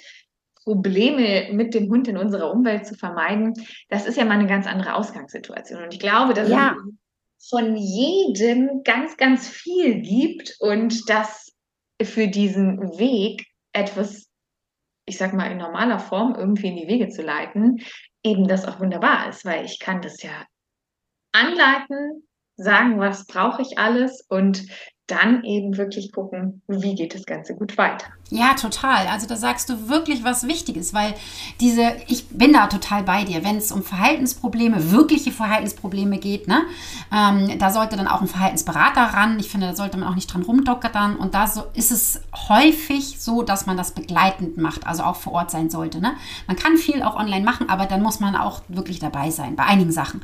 Probleme 0.64 1.52
mit 1.52 1.74
dem 1.74 1.90
Hund 1.90 2.08
in 2.08 2.16
unserer 2.16 2.50
Umwelt 2.52 2.86
zu 2.86 2.94
vermeiden, 2.94 3.54
das 3.88 4.06
ist 4.06 4.16
ja 4.16 4.24
mal 4.24 4.38
eine 4.38 4.48
ganz 4.48 4.66
andere 4.66 4.94
Ausgangssituation. 4.94 5.82
Und 5.82 5.92
ich 5.92 6.00
glaube, 6.00 6.34
dass 6.34 6.48
ja. 6.48 6.74
es 7.38 7.48
von 7.50 7.76
jedem 7.76 8.82
ganz, 8.82 9.16
ganz 9.16 9.48
viel 9.48 10.00
gibt 10.00 10.56
und 10.60 11.08
dass 11.08 11.52
für 12.02 12.28
diesen 12.28 12.98
Weg 12.98 13.46
etwas, 13.72 14.30
ich 15.06 15.18
sag 15.18 15.34
mal, 15.34 15.50
in 15.50 15.58
normaler 15.58 15.98
Form 15.98 16.34
irgendwie 16.34 16.68
in 16.68 16.76
die 16.76 16.88
Wege 16.88 17.08
zu 17.08 17.22
leiten, 17.22 17.80
eben 18.22 18.48
das 18.48 18.64
auch 18.64 18.80
wunderbar 18.80 19.28
ist, 19.28 19.44
weil 19.44 19.64
ich 19.64 19.78
kann 19.78 20.00
das 20.00 20.22
ja 20.22 20.46
anleiten, 21.32 22.26
sagen, 22.56 22.98
was 22.98 23.26
brauche 23.26 23.62
ich 23.62 23.78
alles 23.78 24.24
und 24.28 24.66
dann 25.06 25.44
eben 25.44 25.76
wirklich 25.76 26.12
gucken, 26.12 26.62
wie 26.66 26.94
geht 26.94 27.14
das 27.14 27.26
Ganze 27.26 27.54
gut 27.54 27.76
weiter. 27.76 28.06
Ja, 28.30 28.54
total. 28.54 29.06
Also 29.08 29.26
da 29.26 29.36
sagst 29.36 29.68
du 29.68 29.88
wirklich 29.90 30.24
was 30.24 30.48
Wichtiges, 30.48 30.94
weil 30.94 31.14
diese, 31.60 31.92
ich 32.08 32.28
bin 32.30 32.54
da 32.54 32.68
total 32.68 33.02
bei 33.02 33.24
dir, 33.24 33.44
wenn 33.44 33.56
es 33.56 33.70
um 33.70 33.82
Verhaltensprobleme, 33.82 34.92
wirkliche 34.92 35.30
Verhaltensprobleme 35.30 36.18
geht, 36.18 36.48
ne, 36.48 36.62
ähm, 37.12 37.58
da 37.58 37.70
sollte 37.70 37.96
dann 37.96 38.08
auch 38.08 38.22
ein 38.22 38.28
Verhaltensberater 38.28 39.02
ran. 39.02 39.38
Ich 39.38 39.50
finde, 39.50 39.66
da 39.66 39.76
sollte 39.76 39.98
man 39.98 40.08
auch 40.08 40.14
nicht 40.14 40.32
dran 40.32 40.42
rumdockern. 40.42 41.16
Und 41.16 41.34
da 41.34 41.46
so 41.48 41.64
ist 41.74 41.92
es 41.92 42.22
häufig 42.48 43.20
so, 43.20 43.42
dass 43.42 43.66
man 43.66 43.76
das 43.76 43.92
begleitend 43.92 44.56
macht, 44.56 44.86
also 44.86 45.02
auch 45.02 45.16
vor 45.16 45.34
Ort 45.34 45.50
sein 45.50 45.68
sollte. 45.68 46.00
Ne? 46.00 46.14
Man 46.46 46.56
kann 46.56 46.78
viel 46.78 47.02
auch 47.02 47.16
online 47.16 47.44
machen, 47.44 47.68
aber 47.68 47.84
dann 47.84 48.02
muss 48.02 48.20
man 48.20 48.36
auch 48.36 48.62
wirklich 48.68 49.00
dabei 49.00 49.30
sein, 49.30 49.54
bei 49.54 49.64
einigen 49.64 49.92
Sachen. 49.92 50.22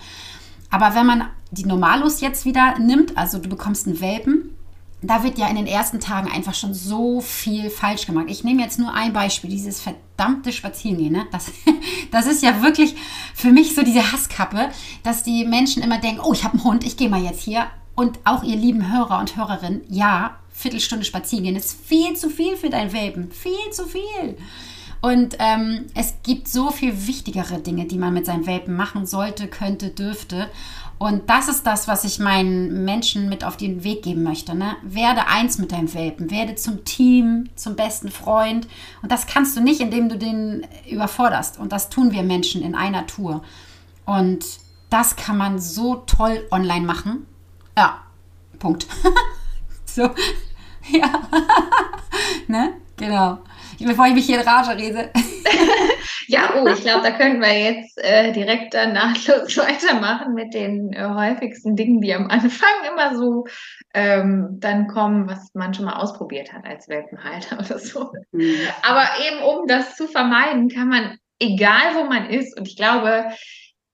Aber 0.71 0.95
wenn 0.95 1.05
man 1.05 1.27
die 1.51 1.67
Normalos 1.67 2.21
jetzt 2.21 2.45
wieder 2.45 2.79
nimmt, 2.79 3.19
also 3.19 3.39
du 3.39 3.49
bekommst 3.49 3.87
einen 3.87 4.01
Welpen, 4.01 4.57
da 5.03 5.23
wird 5.23 5.39
ja 5.39 5.49
in 5.49 5.57
den 5.57 5.67
ersten 5.67 6.01
Tagen 6.01 6.31
einfach 6.31 6.55
schon 6.55 6.75
so 6.75 7.21
viel 7.21 7.71
falsch 7.71 8.07
gemacht. 8.07 8.27
Ich 8.29 8.45
nehme 8.45 8.63
jetzt 8.63 8.79
nur 8.79 8.93
ein 8.93 9.13
Beispiel, 9.13 9.51
dieses 9.51 9.81
verdammte 9.81 10.53
Spazierengehen. 10.53 11.13
Ne? 11.13 11.27
Das, 11.33 11.51
das 12.11 12.27
ist 12.27 12.43
ja 12.43 12.63
wirklich 12.63 12.95
für 13.35 13.51
mich 13.51 13.75
so 13.75 13.83
diese 13.83 14.13
Hasskappe, 14.13 14.71
dass 15.03 15.23
die 15.23 15.45
Menschen 15.47 15.83
immer 15.83 15.99
denken, 15.99 16.21
oh, 16.23 16.33
ich 16.33 16.45
habe 16.45 16.55
einen 16.55 16.65
Hund, 16.65 16.85
ich 16.85 16.97
gehe 16.97 17.09
mal 17.09 17.23
jetzt 17.23 17.43
hier. 17.43 17.67
Und 17.95 18.19
auch 18.25 18.43
ihr 18.43 18.57
lieben 18.57 18.93
Hörer 18.93 19.19
und 19.19 19.37
Hörerinnen, 19.37 19.83
ja, 19.89 20.37
Viertelstunde 20.53 21.05
spazieren 21.05 21.45
gehen 21.45 21.57
ist 21.57 21.79
viel 21.87 22.15
zu 22.17 22.29
viel 22.29 22.57
für 22.57 22.69
dein 22.69 22.93
Welpen. 22.93 23.31
Viel 23.33 23.71
zu 23.73 23.87
viel. 23.87 24.37
Und 25.01 25.37
ähm, 25.39 25.87
es 25.95 26.15
gibt 26.23 26.49
so 26.49 26.71
viel 26.71 27.07
wichtigere 27.07 27.59
Dinge, 27.59 27.87
die 27.87 27.97
man 27.97 28.13
mit 28.13 28.27
seinem 28.27 28.47
Welpen 28.47 28.77
machen 28.77 29.07
sollte, 29.07 29.49
könnte, 29.49 29.89
dürfte. 29.89 30.51
Und 31.01 31.31
das 31.31 31.49
ist 31.49 31.67
das, 31.67 31.89
was 31.89 32.05
ich 32.05 32.19
meinen 32.19 32.85
Menschen 32.85 33.31
mit 33.31 33.43
auf 33.43 33.57
den 33.57 33.85
Weg 33.85 34.03
geben 34.03 34.23
möchte. 34.23 34.55
Ne? 34.55 34.77
Werde 34.83 35.29
eins 35.29 35.57
mit 35.57 35.73
deinem 35.73 35.95
Welpen, 35.95 36.31
werde 36.31 36.57
zum 36.57 36.85
Team, 36.85 37.49
zum 37.55 37.75
besten 37.75 38.11
Freund. 38.11 38.69
Und 39.01 39.11
das 39.11 39.27
kannst 39.27 39.57
du 39.57 39.63
nicht, 39.63 39.81
indem 39.81 40.11
du 40.11 40.19
den 40.19 40.67
überforderst. 40.91 41.59
Und 41.59 41.73
das 41.73 41.89
tun 41.89 42.13
wir 42.13 42.23
Menschen 42.23 42.61
in 42.61 42.75
einer 42.75 43.07
Tour. 43.07 43.43
Und 44.05 44.45
das 44.91 45.17
kann 45.17 45.39
man 45.39 45.59
so 45.59 45.97
toll 45.97 46.47
online 46.51 46.85
machen. 46.85 47.27
Ja, 47.79 48.03
Punkt. 48.59 48.87
so, 49.87 50.03
ja, 50.93 51.23
ne? 52.47 52.75
Genau 52.99 53.39
bevor 53.87 54.07
ich 54.07 54.15
mich 54.15 54.27
hier 54.27 54.41
in 54.41 54.49
Rage 54.49 54.77
rede. 54.77 55.11
Ja, 56.31 56.55
oh, 56.57 56.67
ich 56.69 56.83
glaube, 56.83 57.03
da 57.03 57.11
können 57.11 57.41
wir 57.41 57.59
jetzt 57.59 57.99
äh, 57.99 58.31
direkt 58.31 58.75
dann 58.75 58.93
nahtlos 58.93 59.57
weitermachen 59.57 60.35
mit 60.35 60.55
den 60.55 60.93
äh, 60.93 61.05
häufigsten 61.05 61.75
Dingen, 61.75 62.01
die 62.01 62.15
am 62.15 62.29
Anfang 62.31 62.69
immer 62.89 63.17
so 63.17 63.47
ähm, 63.95 64.59
dann 64.61 64.87
kommen, 64.87 65.29
was 65.29 65.53
man 65.55 65.75
schon 65.75 65.87
mal 65.87 65.97
ausprobiert 65.97 66.53
hat 66.53 66.65
als 66.65 66.89
Welpenhalter 66.89 67.59
oder 67.59 67.79
so. 67.81 68.13
Mhm. 68.31 68.55
Aber 68.83 69.07
eben, 69.27 69.43
um 69.43 69.67
das 69.67 69.97
zu 69.97 70.07
vermeiden, 70.07 70.69
kann 70.69 70.89
man, 70.89 71.19
egal 71.41 71.97
wo 71.97 72.05
man 72.05 72.31
ist, 72.31 72.57
und 72.57 72.69
ich 72.69 72.77
glaube, 72.77 73.31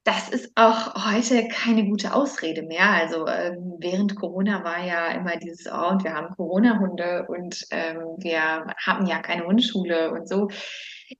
das 0.04 0.28
ist 0.28 0.52
auch 0.56 1.10
heute 1.10 1.48
keine 1.48 1.86
gute 1.86 2.12
Ausrede 2.12 2.62
mehr. 2.62 2.90
Also 2.90 3.26
ähm, 3.26 3.76
während 3.78 4.14
Corona 4.14 4.62
war 4.62 4.84
ja 4.84 5.08
immer 5.12 5.36
dieses, 5.36 5.66
oh, 5.66 5.88
und 5.88 6.04
wir 6.04 6.12
haben 6.12 6.36
Corona-Hunde 6.36 7.26
und 7.28 7.64
ähm, 7.70 8.14
wir 8.18 8.66
haben 8.84 9.06
ja 9.06 9.20
keine 9.20 9.46
Hundeschule 9.46 10.12
und 10.12 10.28
so. 10.28 10.48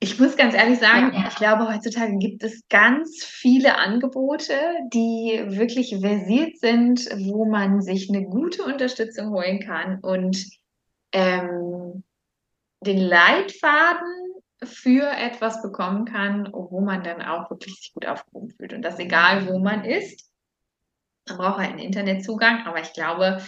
Ich 0.00 0.18
muss 0.18 0.36
ganz 0.36 0.54
ehrlich 0.54 0.80
sagen, 0.80 1.12
ja. 1.14 1.28
ich 1.28 1.36
glaube, 1.36 1.68
heutzutage 1.72 2.16
gibt 2.18 2.42
es 2.42 2.66
ganz 2.68 3.24
viele 3.24 3.78
Angebote, 3.78 4.54
die 4.92 5.42
wirklich 5.46 5.96
versiert 6.00 6.58
sind, 6.58 7.08
wo 7.28 7.44
man 7.44 7.80
sich 7.82 8.08
eine 8.08 8.24
gute 8.24 8.64
Unterstützung 8.64 9.30
holen 9.30 9.60
kann 9.60 10.00
und 10.00 10.44
ähm, 11.12 12.02
den 12.80 12.98
Leitfaden 12.98 14.26
für 14.62 15.08
etwas 15.08 15.62
bekommen 15.62 16.04
kann, 16.04 16.48
wo 16.52 16.80
man 16.80 17.04
dann 17.04 17.22
auch 17.22 17.50
wirklich 17.50 17.74
sich 17.76 17.92
gut 17.92 18.06
aufgehoben 18.06 18.50
fühlt. 18.50 18.72
Und 18.72 18.82
das 18.82 18.98
egal, 18.98 19.46
wo 19.46 19.58
man 19.58 19.84
ist. 19.84 20.30
Man 21.28 21.38
braucht 21.38 21.58
halt 21.58 21.70
einen 21.70 21.78
Internetzugang, 21.80 22.66
aber 22.66 22.80
ich 22.80 22.92
glaube, 22.92 23.40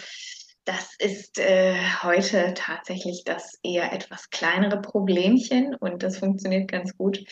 das 0.69 0.93
ist 0.99 1.39
äh, 1.39 1.75
heute 2.03 2.53
tatsächlich 2.55 3.23
das 3.25 3.57
eher 3.63 3.91
etwas 3.91 4.29
kleinere 4.29 4.79
Problemchen 4.79 5.73
und 5.73 6.03
das 6.03 6.19
funktioniert 6.19 6.69
ganz 6.69 6.95
gut. 6.95 7.23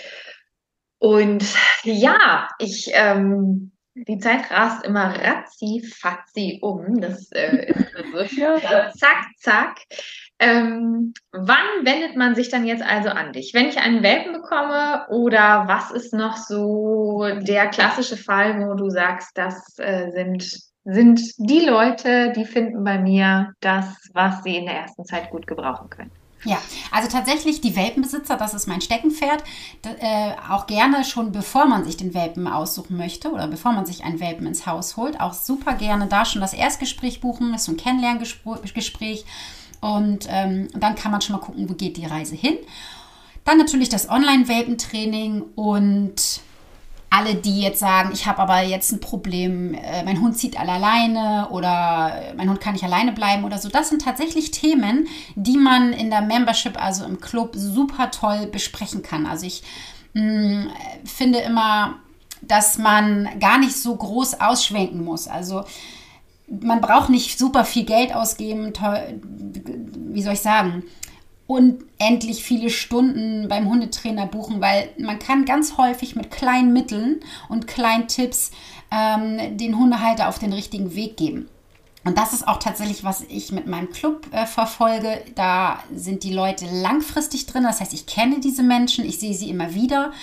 Und 0.97 1.45
ja, 1.83 2.49
ich, 2.57 2.89
ähm, 2.93 3.73
die 3.93 4.17
Zeit 4.17 4.49
rast 4.49 4.83
immer 4.85 5.15
ratzi 5.15 5.83
fatzi 5.83 6.57
um. 6.63 6.99
Das 6.99 7.31
äh, 7.31 7.67
ist 7.67 7.95
also 8.13 8.39
ja. 8.41 8.91
zack, 8.93 9.25
zack. 9.37 9.77
Ähm, 10.39 11.13
wann 11.31 11.85
wendet 11.85 12.15
man 12.15 12.33
sich 12.33 12.49
dann 12.49 12.65
jetzt 12.65 12.83
also 12.83 13.09
an 13.09 13.33
dich? 13.33 13.53
Wenn 13.53 13.67
ich 13.67 13.77
einen 13.77 14.01
Welpen 14.01 14.33
bekomme 14.33 15.07
oder 15.09 15.65
was 15.67 15.91
ist 15.91 16.13
noch 16.13 16.37
so 16.37 17.27
der 17.41 17.67
klassische 17.67 18.17
Fall, 18.17 18.59
wo 18.59 18.73
du 18.73 18.89
sagst, 18.89 19.37
das 19.37 19.77
äh, 19.77 20.09
sind, 20.09 20.66
sind 20.89 21.19
die 21.37 21.59
Leute, 21.59 22.31
die 22.31 22.45
finden 22.45 22.83
bei 22.85 22.97
mir 22.97 23.53
das, 23.59 23.85
was 24.13 24.41
sie 24.43 24.55
in 24.55 24.65
der 24.65 24.75
ersten 24.75 25.03
Zeit 25.03 25.29
gut 25.31 25.45
gebrauchen 25.45 25.89
können? 25.89 26.11
Ja, 26.45 26.59
also 26.91 27.09
tatsächlich 27.09 27.59
die 27.59 27.75
Welpenbesitzer, 27.75 28.37
das 28.37 28.53
ist 28.53 28.67
mein 28.67 28.79
Steckenpferd, 28.79 29.43
äh, 29.99 30.31
auch 30.49 30.65
gerne 30.65 31.03
schon 31.03 31.33
bevor 31.33 31.65
man 31.65 31.83
sich 31.83 31.97
den 31.97 32.13
Welpen 32.13 32.47
aussuchen 32.47 32.95
möchte 32.95 33.31
oder 33.31 33.47
bevor 33.47 33.73
man 33.73 33.85
sich 33.85 34.05
einen 34.05 34.21
Welpen 34.21 34.47
ins 34.47 34.65
Haus 34.65 34.95
holt, 34.95 35.19
auch 35.19 35.33
super 35.33 35.73
gerne 35.73 36.07
da 36.07 36.23
schon 36.23 36.39
das 36.39 36.53
Erstgespräch 36.53 37.19
buchen, 37.19 37.51
das 37.51 37.61
ist 37.61 37.65
so 37.65 37.73
ein 37.73 37.77
Kennenlerngespräch 37.77 39.25
und 39.81 40.27
ähm, 40.29 40.69
dann 40.73 40.95
kann 40.95 41.11
man 41.11 41.19
schon 41.19 41.35
mal 41.35 41.41
gucken, 41.41 41.67
wo 41.67 41.73
geht 41.73 41.97
die 41.97 42.05
Reise 42.05 42.35
hin. 42.35 42.57
Dann 43.43 43.57
natürlich 43.57 43.89
das 43.89 44.09
Online-Welpentraining 44.09 45.41
und 45.55 46.41
alle, 47.09 47.35
die 47.35 47.61
jetzt 47.61 47.79
sagen, 47.79 48.11
ich 48.13 48.25
habe 48.25 48.39
aber 48.39 48.61
jetzt 48.61 48.91
ein 48.91 48.99
Problem, 48.99 49.73
äh, 49.73 50.03
mein 50.03 50.19
Hund 50.19 50.37
zieht 50.37 50.59
alle 50.59 50.73
alleine 50.73 51.47
oder 51.51 52.33
mein 52.35 52.49
Hund 52.49 52.59
kann 52.59 52.73
nicht 52.73 52.83
alleine 52.83 53.13
bleiben 53.13 53.45
oder 53.45 53.57
so, 53.57 53.69
das 53.69 53.89
sind 53.89 54.01
tatsächlich 54.01 54.51
Themen, 54.51 55.07
die 55.35 55.57
man 55.57 55.93
in 55.93 56.09
der 56.09 56.21
Membership, 56.21 56.81
also 56.81 57.05
im 57.05 57.21
Club, 57.21 57.51
super 57.53 58.11
toll 58.11 58.47
besprechen 58.47 59.03
kann. 59.03 59.25
Also 59.25 59.45
ich 59.45 59.63
mh, 60.13 60.21
mm, 60.21 60.69
finde 61.05 61.39
immer, 61.39 61.95
dass 62.41 62.77
man 62.77 63.29
gar 63.39 63.57
nicht 63.57 63.75
so 63.75 63.95
groß 63.95 64.41
ausschwenken 64.41 65.03
muss. 65.03 65.27
Also 65.27 65.63
man 66.47 66.81
braucht 66.81 67.09
nicht 67.09 67.37
super 67.37 67.65
viel 67.65 67.85
Geld 67.85 68.13
ausgeben, 68.13 68.73
wie 70.13 70.21
soll 70.21 70.33
ich 70.33 70.41
sagen, 70.41 70.83
unendlich 71.47 72.43
viele 72.43 72.69
Stunden 72.69 73.47
beim 73.47 73.69
Hundetrainer 73.69 74.27
buchen, 74.27 74.61
weil 74.61 74.89
man 74.97 75.17
kann 75.17 75.45
ganz 75.45 75.77
häufig 75.77 76.15
mit 76.15 76.29
kleinen 76.29 76.73
Mitteln 76.73 77.21
und 77.47 77.67
kleinen 77.67 78.07
Tipps 78.07 78.51
ähm, 78.91 79.57
den 79.57 79.77
Hundehalter 79.77 80.27
auf 80.27 80.39
den 80.39 80.53
richtigen 80.53 80.93
Weg 80.93 81.17
geben. 81.17 81.47
Und 82.03 82.17
das 82.17 82.31
ist 82.31 82.47
auch 82.47 82.57
tatsächlich, 82.57 83.03
was 83.03 83.21
ich 83.27 83.51
mit 83.51 83.67
meinem 83.67 83.91
Club 83.91 84.27
äh, 84.31 84.45
verfolge. 84.45 85.21
Da 85.35 85.83
sind 85.93 86.23
die 86.23 86.33
Leute 86.33 86.65
langfristig 86.65 87.47
drin. 87.47 87.63
Das 87.63 87.81
heißt, 87.81 87.93
ich 87.93 88.05
kenne 88.05 88.39
diese 88.39 88.63
Menschen, 88.63 89.03
ich 89.03 89.19
sehe 89.19 89.33
sie 89.33 89.49
immer 89.49 89.73
wieder. 89.73 90.13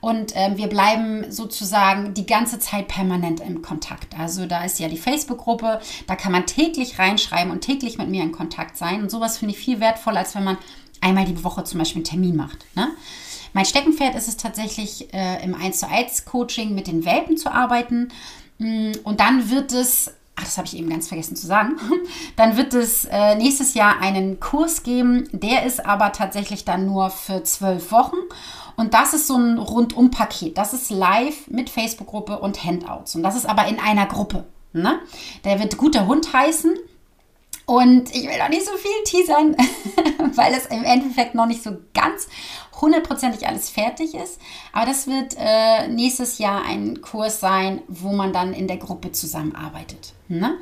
Und 0.00 0.36
äh, 0.36 0.56
wir 0.56 0.68
bleiben 0.68 1.30
sozusagen 1.30 2.14
die 2.14 2.26
ganze 2.26 2.58
Zeit 2.58 2.88
permanent 2.88 3.40
im 3.40 3.62
Kontakt. 3.62 4.18
Also 4.18 4.46
da 4.46 4.64
ist 4.64 4.78
ja 4.78 4.88
die 4.88 4.96
Facebook-Gruppe, 4.96 5.80
da 6.06 6.16
kann 6.16 6.32
man 6.32 6.46
täglich 6.46 6.98
reinschreiben 6.98 7.50
und 7.50 7.60
täglich 7.60 7.98
mit 7.98 8.08
mir 8.08 8.22
in 8.22 8.32
Kontakt 8.32 8.76
sein. 8.76 9.02
Und 9.02 9.10
sowas 9.10 9.38
finde 9.38 9.54
ich 9.54 9.60
viel 9.60 9.80
wertvoller, 9.80 10.20
als 10.20 10.34
wenn 10.34 10.44
man 10.44 10.58
einmal 11.00 11.24
die 11.24 11.42
Woche 11.42 11.64
zum 11.64 11.78
Beispiel 11.78 11.98
einen 11.98 12.04
Termin 12.04 12.36
macht. 12.36 12.64
Ne? 12.74 12.88
Mein 13.52 13.64
Steckenpferd 13.64 14.14
ist 14.14 14.28
es 14.28 14.36
tatsächlich, 14.36 15.12
äh, 15.12 15.42
im 15.42 15.54
1 15.54 15.80
zu 15.80 15.88
1 15.88 16.24
Coaching 16.24 16.74
mit 16.74 16.86
den 16.86 17.04
Welpen 17.04 17.36
zu 17.36 17.52
arbeiten. 17.52 18.08
Mm, 18.58 18.92
und 19.04 19.20
dann 19.20 19.50
wird 19.50 19.72
es 19.72 20.12
ach, 20.38 20.44
das 20.44 20.56
habe 20.56 20.66
ich 20.68 20.76
eben 20.76 20.88
ganz 20.88 21.08
vergessen 21.08 21.36
zu 21.36 21.46
sagen, 21.46 21.76
dann 22.36 22.56
wird 22.56 22.74
es 22.74 23.04
äh, 23.06 23.34
nächstes 23.34 23.74
Jahr 23.74 24.00
einen 24.00 24.40
Kurs 24.40 24.82
geben. 24.82 25.28
Der 25.32 25.64
ist 25.64 25.84
aber 25.84 26.12
tatsächlich 26.12 26.64
dann 26.64 26.86
nur 26.86 27.10
für 27.10 27.42
zwölf 27.42 27.90
Wochen. 27.90 28.16
Und 28.76 28.94
das 28.94 29.12
ist 29.12 29.26
so 29.26 29.36
ein 29.36 29.58
Rundum-Paket. 29.58 30.56
Das 30.56 30.72
ist 30.72 30.90
live 30.90 31.48
mit 31.48 31.68
Facebook-Gruppe 31.68 32.38
und 32.38 32.64
Handouts. 32.64 33.16
Und 33.16 33.24
das 33.24 33.34
ist 33.34 33.46
aber 33.46 33.66
in 33.66 33.80
einer 33.80 34.06
Gruppe. 34.06 34.44
Ne? 34.72 35.00
Der 35.44 35.58
wird 35.58 35.76
guter 35.76 36.06
Hund 36.06 36.32
heißen. 36.32 36.74
Und 37.66 38.14
ich 38.14 38.22
will 38.22 38.40
auch 38.42 38.48
nicht 38.48 38.64
so 38.64 38.72
viel 38.78 39.04
teasern, 39.04 39.56
weil 40.36 40.54
es 40.54 40.66
im 40.66 40.84
Endeffekt 40.84 41.34
noch 41.34 41.44
nicht 41.44 41.62
so 41.62 41.76
ganz 41.92 42.28
hundertprozentig 42.80 43.46
alles 43.46 43.70
fertig 43.70 44.14
ist. 44.14 44.40
Aber 44.72 44.86
das 44.86 45.06
wird 45.06 45.36
äh, 45.38 45.88
nächstes 45.88 46.38
Jahr 46.38 46.64
ein 46.64 47.00
Kurs 47.00 47.40
sein, 47.40 47.82
wo 47.88 48.12
man 48.12 48.32
dann 48.32 48.52
in 48.52 48.68
der 48.68 48.76
Gruppe 48.76 49.12
zusammenarbeitet. 49.12 50.14
Ne? 50.28 50.56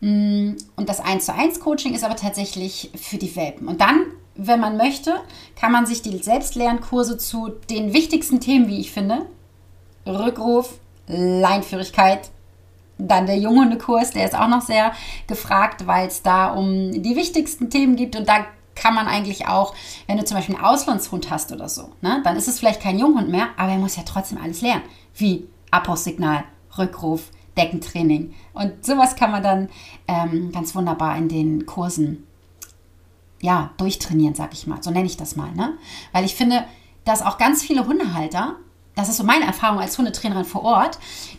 Mm, 0.00 0.56
und 0.76 0.88
das 0.88 1.00
1 1.00 1.26
zu 1.26 1.34
1 1.34 1.60
Coaching 1.60 1.94
ist 1.94 2.04
aber 2.04 2.16
tatsächlich 2.16 2.90
für 2.94 3.18
die 3.18 3.34
Welpen. 3.36 3.68
Und 3.68 3.80
dann, 3.80 4.06
wenn 4.34 4.60
man 4.60 4.76
möchte, 4.76 5.20
kann 5.56 5.72
man 5.72 5.86
sich 5.86 6.02
die 6.02 6.16
Selbstlernkurse 6.18 7.18
zu 7.18 7.50
den 7.68 7.92
wichtigsten 7.92 8.40
Themen, 8.40 8.68
wie 8.68 8.80
ich 8.80 8.90
finde, 8.90 9.26
Rückruf, 10.06 10.78
Leinführigkeit, 11.06 12.30
dann 12.98 13.26
der 13.26 13.38
Junghundekurs, 13.38 14.10
der 14.10 14.26
ist 14.26 14.34
auch 14.34 14.48
noch 14.48 14.60
sehr 14.60 14.92
gefragt, 15.26 15.86
weil 15.86 16.08
es 16.08 16.22
da 16.22 16.52
um 16.52 16.92
die 17.02 17.16
wichtigsten 17.16 17.70
Themen 17.70 17.96
geht 17.96 18.16
und 18.16 18.28
da 18.28 18.46
kann 18.74 18.94
man 18.94 19.06
eigentlich 19.06 19.46
auch, 19.46 19.74
wenn 20.06 20.16
du 20.16 20.24
zum 20.24 20.36
Beispiel 20.36 20.56
einen 20.56 20.64
Auslandshund 20.64 21.30
hast 21.30 21.52
oder 21.52 21.68
so, 21.68 21.90
ne, 22.00 22.20
dann 22.24 22.36
ist 22.36 22.48
es 22.48 22.58
vielleicht 22.58 22.80
kein 22.80 22.98
Junghund 22.98 23.28
mehr, 23.28 23.48
aber 23.56 23.72
er 23.72 23.78
muss 23.78 23.96
ja 23.96 24.02
trotzdem 24.04 24.38
alles 24.38 24.62
lernen, 24.62 24.82
wie 25.14 25.48
Abhaussignal, 25.70 26.44
Rückruf, 26.78 27.30
Deckentraining. 27.56 28.34
Und 28.52 28.84
sowas 28.84 29.16
kann 29.16 29.30
man 29.30 29.42
dann 29.42 29.68
ähm, 30.08 30.52
ganz 30.52 30.74
wunderbar 30.74 31.16
in 31.16 31.28
den 31.28 31.66
Kursen 31.66 32.26
ja 33.40 33.70
durchtrainieren, 33.76 34.34
sag 34.34 34.52
ich 34.52 34.66
mal, 34.66 34.82
so 34.82 34.90
nenne 34.90 35.06
ich 35.06 35.16
das 35.16 35.36
mal, 35.36 35.52
ne, 35.52 35.74
weil 36.12 36.24
ich 36.24 36.34
finde, 36.34 36.64
dass 37.04 37.22
auch 37.22 37.38
ganz 37.38 37.62
viele 37.62 37.86
Hundehalter 37.86 38.56
das 38.96 39.08
ist 39.08 39.16
so 39.16 39.24
meine 39.24 39.46
Erfahrung 39.46 39.78
als 39.78 39.96
Hundetrainerin 39.96 40.44
vor 40.44 40.62
Ort. 40.62 40.98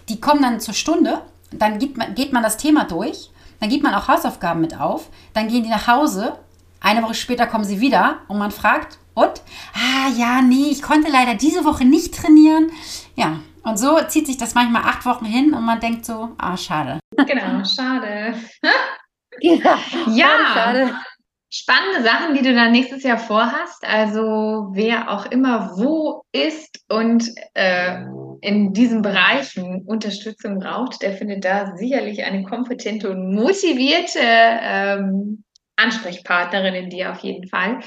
Die 0.09 0.19
kommen 0.19 0.41
dann 0.41 0.61
zur 0.61 0.73
Stunde 0.73 1.21
dann 1.51 1.79
geht 1.79 1.97
man, 1.97 2.15
geht 2.15 2.33
man 2.33 2.43
das 2.43 2.57
Thema 2.57 2.85
durch, 2.85 3.29
dann 3.59 3.69
gibt 3.69 3.83
man 3.83 3.93
auch 3.93 4.07
Hausaufgaben 4.07 4.61
mit 4.61 4.79
auf, 4.79 5.09
dann 5.33 5.47
gehen 5.47 5.63
die 5.63 5.69
nach 5.69 5.87
Hause, 5.87 6.37
eine 6.81 7.03
Woche 7.03 7.13
später 7.13 7.47
kommen 7.47 7.63
sie 7.63 7.79
wieder 7.79 8.21
und 8.27 8.37
man 8.37 8.51
fragt, 8.51 8.97
und? 9.13 9.41
Ah, 9.73 10.09
ja, 10.17 10.41
nee, 10.41 10.69
ich 10.71 10.81
konnte 10.81 11.11
leider 11.11 11.35
diese 11.35 11.65
Woche 11.65 11.85
nicht 11.85 12.15
trainieren. 12.15 12.71
Ja, 13.15 13.39
und 13.63 13.77
so 13.77 13.99
zieht 14.07 14.25
sich 14.27 14.37
das 14.37 14.55
manchmal 14.55 14.83
acht 14.83 15.05
Wochen 15.05 15.25
hin 15.25 15.53
und 15.53 15.63
man 15.63 15.79
denkt 15.79 16.05
so, 16.05 16.29
ah, 16.37 16.57
schade. 16.57 16.99
Genau, 17.15 17.63
schade. 17.63 18.35
ja, 19.41 19.79
ja. 20.07 20.29
Schade 20.53 20.95
spannende 21.51 22.01
Sachen, 22.01 22.33
die 22.33 22.41
du 22.41 22.55
dann 22.55 22.71
nächstes 22.71 23.03
Jahr 23.03 23.17
vorhast. 23.17 23.83
Also 23.83 24.69
wer 24.71 25.11
auch 25.11 25.25
immer 25.25 25.71
wo 25.75 26.23
ist 26.31 26.79
und 26.89 27.29
äh, 27.53 28.03
in 28.41 28.73
diesen 28.73 29.01
Bereichen 29.01 29.83
Unterstützung 29.85 30.59
braucht, 30.59 31.01
der 31.01 31.13
findet 31.13 31.45
da 31.45 31.75
sicherlich 31.75 32.23
eine 32.23 32.43
kompetente 32.43 33.11
und 33.11 33.35
motivierte 33.35 34.19
ähm, 34.21 35.43
Ansprechpartnerin 35.81 36.75
in 36.75 36.89
dir 36.89 37.11
auf 37.11 37.19
jeden 37.19 37.47
Fall. 37.47 37.79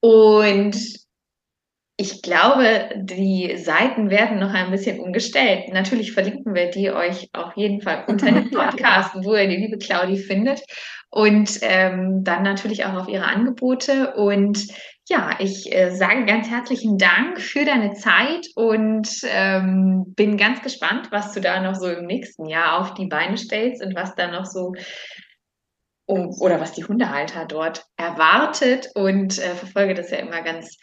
Und 0.00 0.76
ich 1.98 2.20
glaube, 2.20 2.90
die 2.96 3.56
Seiten 3.56 4.10
werden 4.10 4.38
noch 4.38 4.52
ein 4.52 4.70
bisschen 4.70 5.00
umgestellt. 5.00 5.72
Natürlich 5.72 6.12
verlinken 6.12 6.54
wir 6.54 6.70
die 6.70 6.90
euch 6.90 7.30
auf 7.32 7.56
jeden 7.56 7.80
Fall 7.80 8.04
unter 8.06 8.30
dem 8.30 8.50
Podcast, 8.52 9.12
wo 9.14 9.34
ihr 9.34 9.48
die 9.48 9.56
liebe 9.56 9.78
Claudi 9.78 10.18
findet 10.18 10.60
und 11.08 11.58
ähm, 11.62 12.24
dann 12.24 12.42
natürlich 12.42 12.84
auch 12.84 12.94
auf 12.94 13.08
ihre 13.08 13.24
Angebote. 13.24 14.14
Und 14.14 14.66
ja, 15.08 15.36
ich 15.38 15.72
äh, 15.74 15.90
sage 15.90 16.26
ganz 16.26 16.50
herzlichen 16.50 16.98
Dank 16.98 17.40
für 17.40 17.64
deine 17.64 17.94
Zeit 17.94 18.48
und 18.56 19.08
ähm, 19.24 20.04
bin 20.14 20.36
ganz 20.36 20.60
gespannt, 20.62 21.08
was 21.12 21.32
du 21.32 21.40
da 21.40 21.62
noch 21.62 21.76
so 21.76 21.86
im 21.88 22.04
nächsten 22.04 22.46
Jahr 22.46 22.80
auf 22.80 22.92
die 22.92 23.06
Beine 23.06 23.38
stellst 23.38 23.82
und 23.82 23.94
was 23.94 24.14
da 24.16 24.30
noch 24.30 24.44
so 24.44 24.74
um, 26.06 26.30
oder 26.40 26.60
was 26.60 26.72
die 26.72 26.84
Hundehalter 26.84 27.44
dort 27.44 27.86
erwartet 27.96 28.90
und 28.94 29.38
äh, 29.38 29.54
verfolge 29.54 29.94
das 29.94 30.10
ja 30.10 30.18
immer 30.18 30.42
ganz 30.42 30.76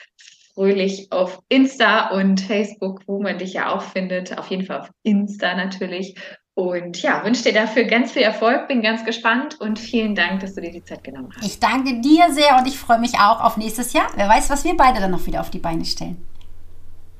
fröhlich 0.53 1.07
auf 1.11 1.39
Insta 1.49 2.09
und 2.09 2.41
Facebook, 2.41 3.01
wo 3.07 3.21
man 3.21 3.37
dich 3.37 3.53
ja 3.53 3.73
auch 3.73 3.81
findet. 3.81 4.37
Auf 4.37 4.47
jeden 4.47 4.65
Fall 4.65 4.81
auf 4.81 4.89
Insta 5.03 5.55
natürlich. 5.55 6.15
Und 6.55 7.01
ja, 7.01 7.23
wünsche 7.25 7.43
dir 7.43 7.53
dafür 7.53 7.85
ganz 7.85 8.11
viel 8.11 8.21
Erfolg, 8.21 8.67
bin 8.67 8.83
ganz 8.83 9.03
gespannt 9.03 9.59
und 9.59 9.79
vielen 9.79 10.13
Dank, 10.13 10.41
dass 10.41 10.53
du 10.53 10.61
dir 10.61 10.71
die 10.71 10.83
Zeit 10.83 11.03
genommen 11.03 11.29
hast. 11.35 11.43
Ich 11.43 11.59
danke 11.59 11.99
dir 11.99 12.31
sehr 12.31 12.57
und 12.59 12.67
ich 12.67 12.77
freue 12.77 12.99
mich 12.99 13.15
auch 13.15 13.41
auf 13.41 13.57
nächstes 13.57 13.93
Jahr. 13.93 14.07
Wer 14.15 14.29
weiß, 14.29 14.51
was 14.51 14.63
wir 14.63 14.77
beide 14.77 14.99
dann 14.99 15.09
noch 15.09 15.25
wieder 15.25 15.41
auf 15.41 15.49
die 15.49 15.59
Beine 15.59 15.83
stellen. 15.83 16.23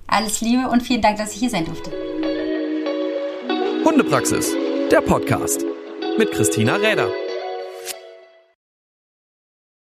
Alles 0.06 0.42
Liebe 0.42 0.70
und 0.70 0.84
vielen 0.84 1.02
Dank, 1.02 1.18
dass 1.18 1.34
ich 1.34 1.40
hier 1.40 1.50
sein 1.50 1.66
durfte. 1.66 1.92
Hundepraxis, 3.84 4.54
der 4.92 5.02
Podcast 5.02 5.66
mit 6.20 6.32
Christina 6.32 6.76
Räder. 6.76 7.10